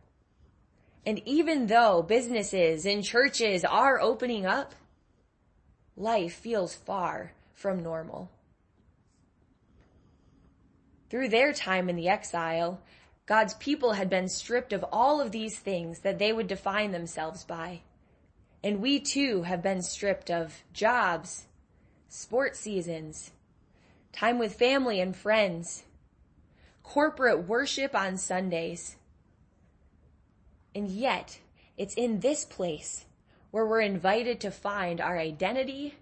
And 1.05 1.21
even 1.25 1.67
though 1.67 2.01
businesses 2.01 2.85
and 2.85 3.03
churches 3.03 3.63
are 3.63 3.99
opening 3.99 4.45
up, 4.45 4.75
life 5.95 6.33
feels 6.33 6.75
far 6.75 7.31
from 7.53 7.81
normal. 7.81 8.29
Through 11.09 11.29
their 11.29 11.53
time 11.53 11.89
in 11.89 11.95
the 11.95 12.09
exile, 12.09 12.81
God's 13.25 13.53
people 13.55 13.93
had 13.93 14.09
been 14.09 14.27
stripped 14.27 14.73
of 14.73 14.85
all 14.91 15.21
of 15.21 15.31
these 15.31 15.57
things 15.57 15.99
that 15.99 16.19
they 16.19 16.33
would 16.33 16.47
define 16.47 16.91
themselves 16.91 17.43
by. 17.43 17.81
And 18.63 18.81
we 18.81 18.99
too 18.99 19.43
have 19.43 19.61
been 19.61 19.81
stripped 19.81 20.29
of 20.29 20.63
jobs, 20.73 21.45
sports 22.09 22.59
seasons, 22.59 23.31
time 24.11 24.39
with 24.39 24.55
family 24.55 24.99
and 24.99 25.15
friends, 25.15 25.83
corporate 26.87 27.45
worship 27.45 27.93
on 27.93 28.17
Sundays. 28.17 28.95
And 30.73 30.89
yet, 30.89 31.39
it's 31.75 31.93
in 31.95 32.21
this 32.21 32.45
place 32.45 33.03
where 33.51 33.65
we're 33.65 33.81
invited 33.81 34.39
to 34.39 34.51
find 34.51 35.01
our 35.01 35.17
identity, 35.17 35.95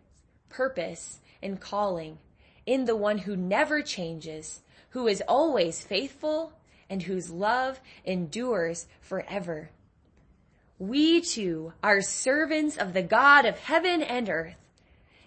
purpose, 0.47 1.19
and 1.41 1.59
calling 1.59 2.19
in 2.67 2.85
the 2.85 2.95
one 2.95 3.17
who 3.17 3.35
never 3.35 3.81
changes, 3.81 4.61
who 4.89 5.07
is 5.07 5.23
always 5.27 5.81
faithful, 5.81 6.53
and 6.87 7.01
whose 7.01 7.31
love 7.31 7.79
endures 8.05 8.85
forever. 9.01 9.71
We 10.77 11.19
too 11.21 11.73
are 11.81 12.01
servants 12.01 12.77
of 12.77 12.93
the 12.93 13.01
God 13.01 13.45
of 13.45 13.57
heaven 13.57 14.03
and 14.03 14.29
earth. 14.29 14.55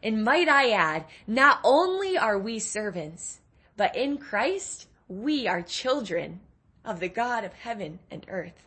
And 0.05 0.23
might 0.23 0.49
I 0.49 0.71
add, 0.71 1.05
not 1.27 1.59
only 1.65 2.17
are 2.17 2.39
we 2.39 2.61
servants, 2.61 3.41
but 3.77 3.97
in 3.97 4.19
Christ, 4.19 4.88
we 5.09 5.49
are 5.49 5.63
children 5.63 6.41
of 6.85 7.01
the 7.01 7.09
God 7.09 7.45
of 7.45 7.53
heaven 7.55 7.99
and 8.11 8.25
earth. 8.29 8.67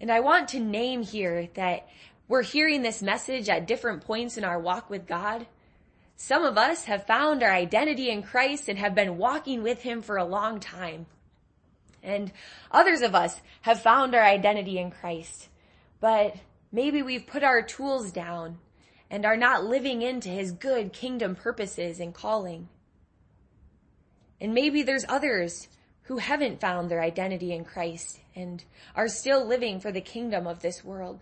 And 0.00 0.10
I 0.10 0.20
want 0.20 0.48
to 0.48 0.60
name 0.60 1.02
here 1.02 1.48
that 1.54 1.88
we're 2.26 2.42
hearing 2.42 2.82
this 2.82 3.02
message 3.02 3.48
at 3.48 3.66
different 3.66 4.04
points 4.04 4.38
in 4.38 4.44
our 4.44 4.58
walk 4.58 4.88
with 4.88 5.06
God. 5.06 5.46
Some 6.16 6.44
of 6.44 6.56
us 6.56 6.84
have 6.84 7.06
found 7.06 7.42
our 7.42 7.52
identity 7.52 8.08
in 8.08 8.22
Christ 8.22 8.68
and 8.68 8.78
have 8.78 8.94
been 8.94 9.18
walking 9.18 9.62
with 9.62 9.82
Him 9.82 10.00
for 10.00 10.16
a 10.16 10.24
long 10.24 10.60
time. 10.60 11.06
And 12.02 12.32
others 12.70 13.02
of 13.02 13.14
us 13.14 13.40
have 13.62 13.82
found 13.82 14.14
our 14.14 14.22
identity 14.22 14.78
in 14.78 14.90
Christ, 14.90 15.48
but 16.00 16.36
maybe 16.72 17.02
we've 17.02 17.26
put 17.26 17.42
our 17.42 17.60
tools 17.60 18.10
down 18.10 18.58
and 19.10 19.26
are 19.26 19.36
not 19.36 19.64
living 19.64 20.00
into 20.00 20.28
His 20.28 20.52
good 20.52 20.92
kingdom 20.92 21.34
purposes 21.34 22.00
and 22.00 22.14
calling. 22.14 22.68
And 24.40 24.54
maybe 24.54 24.82
there's 24.82 25.04
others 25.08 25.68
who 26.02 26.18
haven't 26.18 26.60
found 26.60 26.90
their 26.90 27.02
identity 27.02 27.52
in 27.52 27.64
Christ 27.64 28.18
and 28.34 28.64
are 28.96 29.08
still 29.08 29.44
living 29.46 29.80
for 29.80 29.92
the 29.92 30.00
kingdom 30.00 30.46
of 30.46 30.60
this 30.60 30.84
world. 30.84 31.20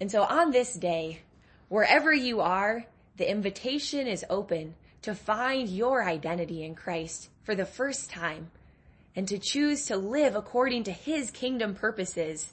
And 0.00 0.10
so 0.10 0.22
on 0.22 0.50
this 0.50 0.74
day, 0.74 1.20
wherever 1.68 2.12
you 2.12 2.40
are, 2.40 2.86
the 3.18 3.30
invitation 3.30 4.06
is 4.06 4.24
open 4.28 4.74
to 5.02 5.14
find 5.14 5.68
your 5.68 6.04
identity 6.04 6.64
in 6.64 6.74
Christ 6.74 7.28
for 7.44 7.54
the 7.54 7.66
first 7.66 8.10
time 8.10 8.50
and 9.14 9.28
to 9.28 9.38
choose 9.38 9.86
to 9.86 9.96
live 9.96 10.34
according 10.34 10.84
to 10.84 10.92
his 10.92 11.30
kingdom 11.30 11.74
purposes, 11.74 12.52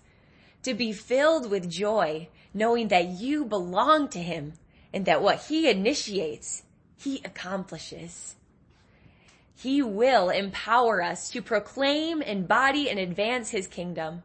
to 0.63 0.73
be 0.73 0.91
filled 0.91 1.49
with 1.49 1.69
joy 1.69 2.27
knowing 2.53 2.89
that 2.89 3.07
you 3.07 3.45
belong 3.45 4.09
to 4.09 4.19
him 4.19 4.53
and 4.93 5.05
that 5.05 5.21
what 5.21 5.39
he 5.45 5.69
initiates, 5.69 6.63
he 6.97 7.21
accomplishes. 7.23 8.35
He 9.61 9.81
will 9.81 10.29
empower 10.29 11.03
us 11.03 11.29
to 11.31 11.41
proclaim, 11.41 12.21
embody, 12.21 12.89
and 12.89 12.97
advance 12.97 13.49
His 13.49 13.67
kingdom. 13.67 14.23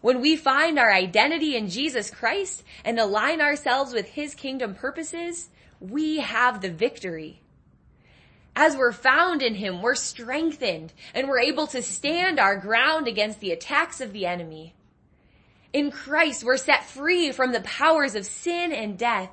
When 0.00 0.20
we 0.20 0.36
find 0.36 0.78
our 0.78 0.92
identity 0.92 1.56
in 1.56 1.68
Jesus 1.68 2.10
Christ 2.10 2.62
and 2.84 2.98
align 2.98 3.40
ourselves 3.40 3.92
with 3.92 4.10
His 4.10 4.36
kingdom 4.36 4.76
purposes, 4.76 5.48
we 5.80 6.18
have 6.18 6.60
the 6.60 6.70
victory. 6.70 7.40
As 8.54 8.76
we're 8.76 8.92
found 8.92 9.42
in 9.42 9.56
Him, 9.56 9.82
we're 9.82 9.96
strengthened 9.96 10.92
and 11.12 11.28
we're 11.28 11.40
able 11.40 11.66
to 11.68 11.82
stand 11.82 12.38
our 12.38 12.56
ground 12.56 13.08
against 13.08 13.40
the 13.40 13.50
attacks 13.50 14.00
of 14.00 14.12
the 14.12 14.26
enemy. 14.26 14.74
In 15.72 15.90
Christ, 15.90 16.44
we're 16.44 16.56
set 16.56 16.84
free 16.84 17.32
from 17.32 17.50
the 17.50 17.62
powers 17.62 18.14
of 18.14 18.26
sin 18.26 18.72
and 18.72 18.96
death. 18.96 19.30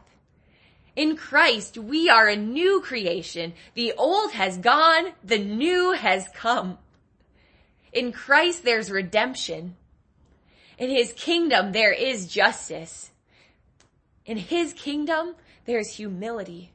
In 0.99 1.15
Christ, 1.15 1.77
we 1.77 2.09
are 2.09 2.27
a 2.27 2.35
new 2.35 2.81
creation. 2.81 3.53
The 3.73 3.93
old 3.93 4.33
has 4.33 4.57
gone, 4.57 5.13
the 5.23 5.37
new 5.37 5.93
has 5.93 6.27
come. 6.33 6.77
In 7.93 8.11
Christ, 8.11 8.65
there's 8.65 8.91
redemption. 8.91 9.77
In 10.77 10.89
his 10.89 11.13
kingdom, 11.13 11.71
there 11.71 11.93
is 11.93 12.27
justice. 12.27 13.11
In 14.25 14.35
his 14.35 14.73
kingdom, 14.73 15.35
there's 15.63 15.95
humility. 15.95 16.73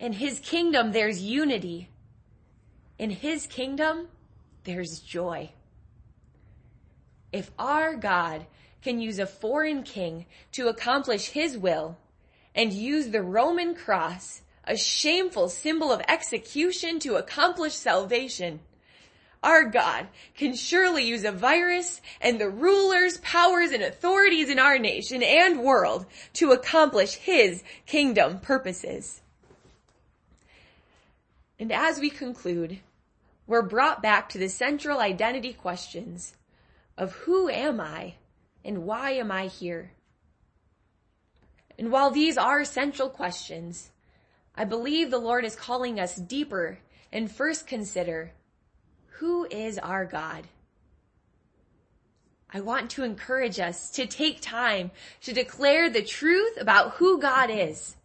In 0.00 0.14
his 0.14 0.38
kingdom, 0.38 0.92
there's 0.92 1.20
unity. 1.20 1.90
In 2.98 3.10
his 3.10 3.46
kingdom, 3.46 4.08
there's 4.64 5.00
joy. 5.00 5.50
If 7.30 7.50
our 7.58 7.94
God 7.94 8.46
can 8.80 9.02
use 9.02 9.18
a 9.18 9.26
foreign 9.26 9.82
king 9.82 10.24
to 10.52 10.68
accomplish 10.68 11.28
his 11.28 11.58
will 11.58 11.98
and 12.54 12.72
use 12.72 13.08
the 13.08 13.22
Roman 13.22 13.74
cross, 13.74 14.42
a 14.64 14.76
shameful 14.76 15.48
symbol 15.48 15.92
of 15.92 16.02
execution 16.08 16.98
to 17.00 17.16
accomplish 17.16 17.74
salvation, 17.74 18.60
our 19.42 19.64
God 19.64 20.08
can 20.34 20.54
surely 20.54 21.04
use 21.04 21.24
a 21.24 21.30
virus 21.30 22.00
and 22.20 22.40
the 22.40 22.50
rulers, 22.50 23.18
powers, 23.18 23.70
and 23.70 23.82
authorities 23.82 24.50
in 24.50 24.58
our 24.58 24.78
nation 24.78 25.22
and 25.22 25.60
world 25.60 26.06
to 26.34 26.50
accomplish 26.50 27.14
His 27.14 27.62
kingdom 27.86 28.40
purposes. 28.40 29.20
And 31.58 31.72
as 31.72 32.00
we 32.00 32.10
conclude, 32.10 32.80
we're 33.46 33.62
brought 33.62 34.02
back 34.02 34.28
to 34.30 34.38
the 34.38 34.48
central 34.48 35.00
identity 35.00 35.52
questions 35.52 36.34
of 36.96 37.12
who 37.12 37.48
am 37.48 37.80
I 37.80 38.14
and 38.64 38.84
why 38.84 39.12
am 39.12 39.30
I 39.30 39.46
here? 39.46 39.92
And 41.78 41.92
while 41.92 42.10
these 42.10 42.36
are 42.36 42.64
central 42.64 43.08
questions, 43.08 43.90
I 44.56 44.64
believe 44.64 45.10
the 45.10 45.18
Lord 45.18 45.44
is 45.44 45.54
calling 45.54 46.00
us 46.00 46.16
deeper 46.16 46.78
and 47.12 47.30
first 47.30 47.66
consider 47.66 48.32
who 49.18 49.46
is 49.50 49.78
our 49.78 50.04
God? 50.04 50.44
I 52.50 52.60
want 52.60 52.90
to 52.90 53.04
encourage 53.04 53.60
us 53.60 53.90
to 53.90 54.06
take 54.06 54.40
time 54.40 54.90
to 55.22 55.32
declare 55.32 55.90
the 55.90 56.02
truth 56.02 56.56
about 56.58 56.94
who 56.94 57.20
God 57.20 57.50
is. 57.50 57.96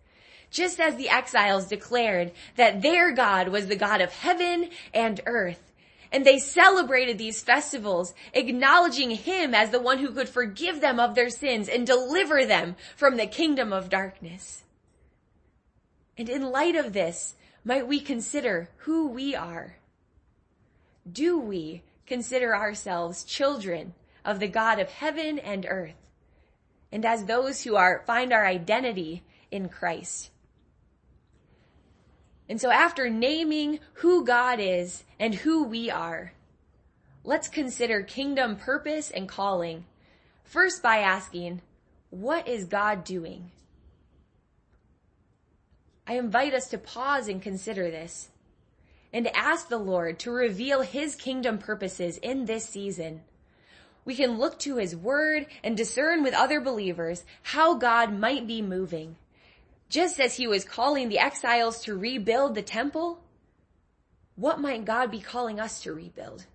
Just 0.51 0.79
as 0.79 0.95
the 0.95 1.09
exiles 1.09 1.67
declared 1.67 2.31
that 2.57 2.81
their 2.81 3.11
God 3.11 3.47
was 3.47 3.67
the 3.67 3.75
God 3.75 4.01
of 4.01 4.11
heaven 4.11 4.69
and 4.93 5.21
earth. 5.25 5.72
And 6.13 6.23
they 6.25 6.39
celebrated 6.39 7.17
these 7.17 7.41
festivals, 7.41 8.13
acknowledging 8.33 9.09
Him 9.09 9.53
as 9.53 9.71
the 9.71 9.81
one 9.81 9.97
who 9.97 10.11
could 10.11 10.29
forgive 10.29 10.79
them 10.79 10.99
of 10.99 11.15
their 11.15 11.29
sins 11.29 11.67
and 11.67 11.85
deliver 11.85 12.45
them 12.45 12.75
from 12.95 13.17
the 13.17 13.27
kingdom 13.27 13.73
of 13.73 13.89
darkness. 13.89 14.63
And 16.17 16.29
in 16.29 16.51
light 16.51 16.75
of 16.75 16.93
this, 16.93 17.35
might 17.65 17.87
we 17.87 17.99
consider 17.99 18.69
who 18.77 19.07
we 19.07 19.35
are? 19.35 19.77
do 21.11 21.37
we 21.37 21.83
consider 22.05 22.55
ourselves 22.55 23.23
children 23.23 23.93
of 24.23 24.39
the 24.39 24.47
God 24.47 24.79
of 24.79 24.89
heaven 24.89 25.39
and 25.39 25.65
earth? 25.67 25.95
And 26.91 27.05
as 27.05 27.25
those 27.25 27.63
who 27.63 27.75
are, 27.75 28.03
find 28.05 28.31
our 28.31 28.45
identity 28.45 29.23
in 29.51 29.69
Christ. 29.69 30.29
And 32.49 32.59
so 32.59 32.71
after 32.71 33.09
naming 33.09 33.79
who 33.95 34.25
God 34.25 34.59
is 34.59 35.03
and 35.19 35.33
who 35.33 35.63
we 35.63 35.89
are, 35.89 36.33
let's 37.23 37.47
consider 37.47 38.03
kingdom 38.03 38.57
purpose 38.57 39.09
and 39.11 39.29
calling. 39.29 39.85
First 40.43 40.83
by 40.83 40.97
asking, 40.97 41.61
what 42.09 42.47
is 42.47 42.65
God 42.65 43.03
doing? 43.03 43.51
I 46.05 46.17
invite 46.17 46.53
us 46.53 46.67
to 46.69 46.77
pause 46.77 47.27
and 47.27 47.41
consider 47.41 47.89
this 47.89 48.29
and 49.13 49.27
ask 49.35 49.69
the 49.69 49.77
Lord 49.77 50.19
to 50.19 50.31
reveal 50.31 50.81
his 50.81 51.15
kingdom 51.15 51.57
purposes 51.57 52.17
in 52.17 52.45
this 52.45 52.67
season. 52.67 53.21
We 54.03 54.15
can 54.15 54.37
look 54.37 54.59
to 54.59 54.77
his 54.77 54.95
word 54.95 55.47
and 55.63 55.77
discern 55.77 56.23
with 56.23 56.33
other 56.33 56.59
believers 56.59 57.23
how 57.43 57.75
God 57.75 58.11
might 58.11 58.45
be 58.45 58.61
moving. 58.61 59.15
Just 59.93 60.19
as 60.19 60.37
he 60.37 60.47
was 60.47 60.65
calling 60.65 61.09
the 61.09 61.19
exiles 61.19 61.83
to 61.83 61.95
rebuild 61.95 62.55
the 62.55 62.63
temple, 62.63 63.19
what 64.35 64.59
might 64.59 64.85
God 64.85 65.11
be 65.11 65.19
calling 65.19 65.59
us 65.59 65.83
to 65.83 65.93
rebuild? 65.93 66.47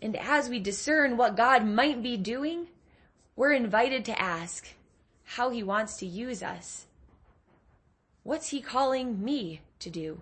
And 0.00 0.16
as 0.16 0.48
we 0.48 0.58
discern 0.58 1.16
what 1.16 1.36
God 1.36 1.64
might 1.64 2.02
be 2.02 2.16
doing, 2.16 2.66
we're 3.36 3.52
invited 3.52 4.04
to 4.06 4.20
ask 4.20 4.74
how 5.22 5.50
he 5.50 5.62
wants 5.62 5.98
to 5.98 6.06
use 6.06 6.42
us. 6.42 6.86
What's 8.24 8.48
he 8.48 8.60
calling 8.60 9.22
me 9.22 9.60
to 9.78 9.88
do. 9.88 10.20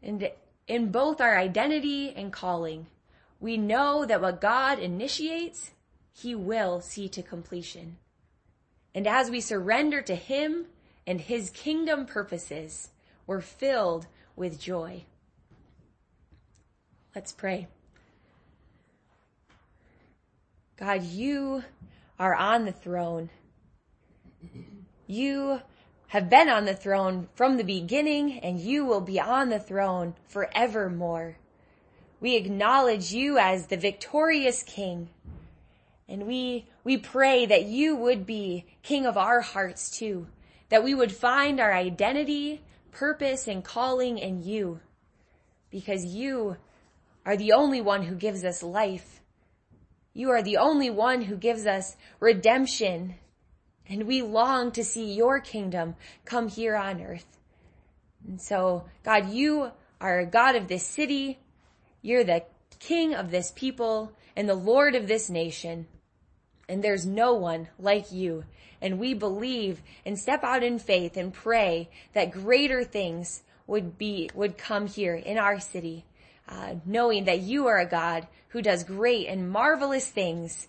And 0.00 0.30
in 0.68 0.92
both 0.92 1.20
our 1.20 1.36
identity 1.36 2.12
and 2.14 2.32
calling, 2.32 2.86
we 3.40 3.56
know 3.56 4.04
that 4.04 4.22
what 4.22 4.40
God 4.40 4.78
initiates, 4.78 5.72
He 6.18 6.34
will 6.34 6.80
see 6.80 7.08
to 7.10 7.22
completion. 7.22 7.98
And 8.94 9.06
as 9.06 9.30
we 9.30 9.40
surrender 9.42 10.00
to 10.02 10.14
Him 10.14 10.66
and 11.06 11.20
His 11.20 11.50
kingdom 11.50 12.06
purposes, 12.06 12.88
we're 13.26 13.42
filled 13.42 14.06
with 14.34 14.58
joy. 14.58 15.04
Let's 17.14 17.32
pray. 17.32 17.68
God, 20.78 21.02
you 21.02 21.64
are 22.18 22.34
on 22.34 22.64
the 22.64 22.72
throne. 22.72 23.28
You 25.06 25.60
have 26.08 26.30
been 26.30 26.48
on 26.48 26.64
the 26.64 26.74
throne 26.74 27.28
from 27.34 27.58
the 27.58 27.64
beginning 27.64 28.38
and 28.40 28.58
you 28.58 28.86
will 28.86 29.02
be 29.02 29.20
on 29.20 29.50
the 29.50 29.60
throne 29.60 30.14
forevermore. 30.28 31.36
We 32.20 32.36
acknowledge 32.36 33.12
you 33.12 33.36
as 33.36 33.66
the 33.66 33.76
victorious 33.76 34.62
king. 34.62 35.10
And 36.08 36.26
we, 36.26 36.68
we 36.84 36.96
pray 36.96 37.46
that 37.46 37.64
you 37.64 37.96
would 37.96 38.26
be 38.26 38.66
king 38.82 39.06
of 39.06 39.16
our 39.16 39.40
hearts 39.40 39.90
too, 39.90 40.28
that 40.68 40.84
we 40.84 40.94
would 40.94 41.12
find 41.12 41.58
our 41.58 41.74
identity, 41.74 42.62
purpose, 42.92 43.48
and 43.48 43.64
calling 43.64 44.18
in 44.18 44.42
you, 44.42 44.80
because 45.70 46.04
you 46.04 46.56
are 47.24 47.36
the 47.36 47.52
only 47.52 47.80
one 47.80 48.02
who 48.02 48.14
gives 48.14 48.44
us 48.44 48.62
life. 48.62 49.20
You 50.14 50.30
are 50.30 50.42
the 50.42 50.56
only 50.56 50.90
one 50.90 51.22
who 51.22 51.36
gives 51.36 51.66
us 51.66 51.96
redemption 52.20 53.16
and 53.88 54.06
we 54.06 54.22
long 54.22 54.72
to 54.72 54.84
see 54.84 55.12
your 55.12 55.40
kingdom 55.40 55.94
come 56.24 56.48
here 56.48 56.76
on 56.76 57.02
earth. 57.02 57.26
And 58.26 58.40
so, 58.40 58.84
God, 59.04 59.30
you 59.30 59.70
are 60.00 60.18
a 60.18 60.26
God 60.26 60.56
of 60.56 60.68
this 60.68 60.84
city. 60.84 61.38
You're 62.02 62.24
the 62.24 62.44
king 62.78 63.14
of 63.14 63.30
this 63.30 63.52
people 63.54 64.12
and 64.34 64.48
the 64.48 64.54
Lord 64.54 64.94
of 64.94 65.06
this 65.06 65.30
nation. 65.30 65.86
And 66.68 66.82
there's 66.82 67.06
no 67.06 67.34
one 67.34 67.68
like 67.78 68.12
you. 68.12 68.44
And 68.80 68.98
we 68.98 69.14
believe 69.14 69.80
and 70.04 70.18
step 70.18 70.44
out 70.44 70.62
in 70.62 70.78
faith 70.78 71.16
and 71.16 71.32
pray 71.32 71.88
that 72.12 72.32
greater 72.32 72.84
things 72.84 73.42
would 73.66 73.98
be, 73.98 74.30
would 74.34 74.58
come 74.58 74.86
here 74.86 75.14
in 75.14 75.38
our 75.38 75.60
city. 75.60 76.04
Uh, 76.48 76.76
knowing 76.84 77.24
that 77.24 77.40
you 77.40 77.66
are 77.66 77.78
a 77.78 77.88
God 77.88 78.26
who 78.48 78.62
does 78.62 78.84
great 78.84 79.26
and 79.26 79.50
marvelous 79.50 80.06
things, 80.08 80.68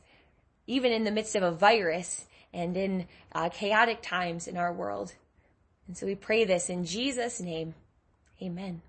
even 0.66 0.92
in 0.92 1.04
the 1.04 1.12
midst 1.12 1.36
of 1.36 1.44
a 1.44 1.52
virus 1.52 2.26
and 2.54 2.76
in 2.76 3.08
uh, 3.34 3.50
chaotic 3.50 4.02
times 4.02 4.48
in 4.48 4.58
our 4.58 4.74
world. 4.74 5.14
And 5.88 5.96
so 5.96 6.06
we 6.06 6.16
pray 6.16 6.46
this 6.46 6.70
in 6.70 6.86
Jesus' 6.86 7.40
name. 7.40 7.76
Amen. 8.42 8.82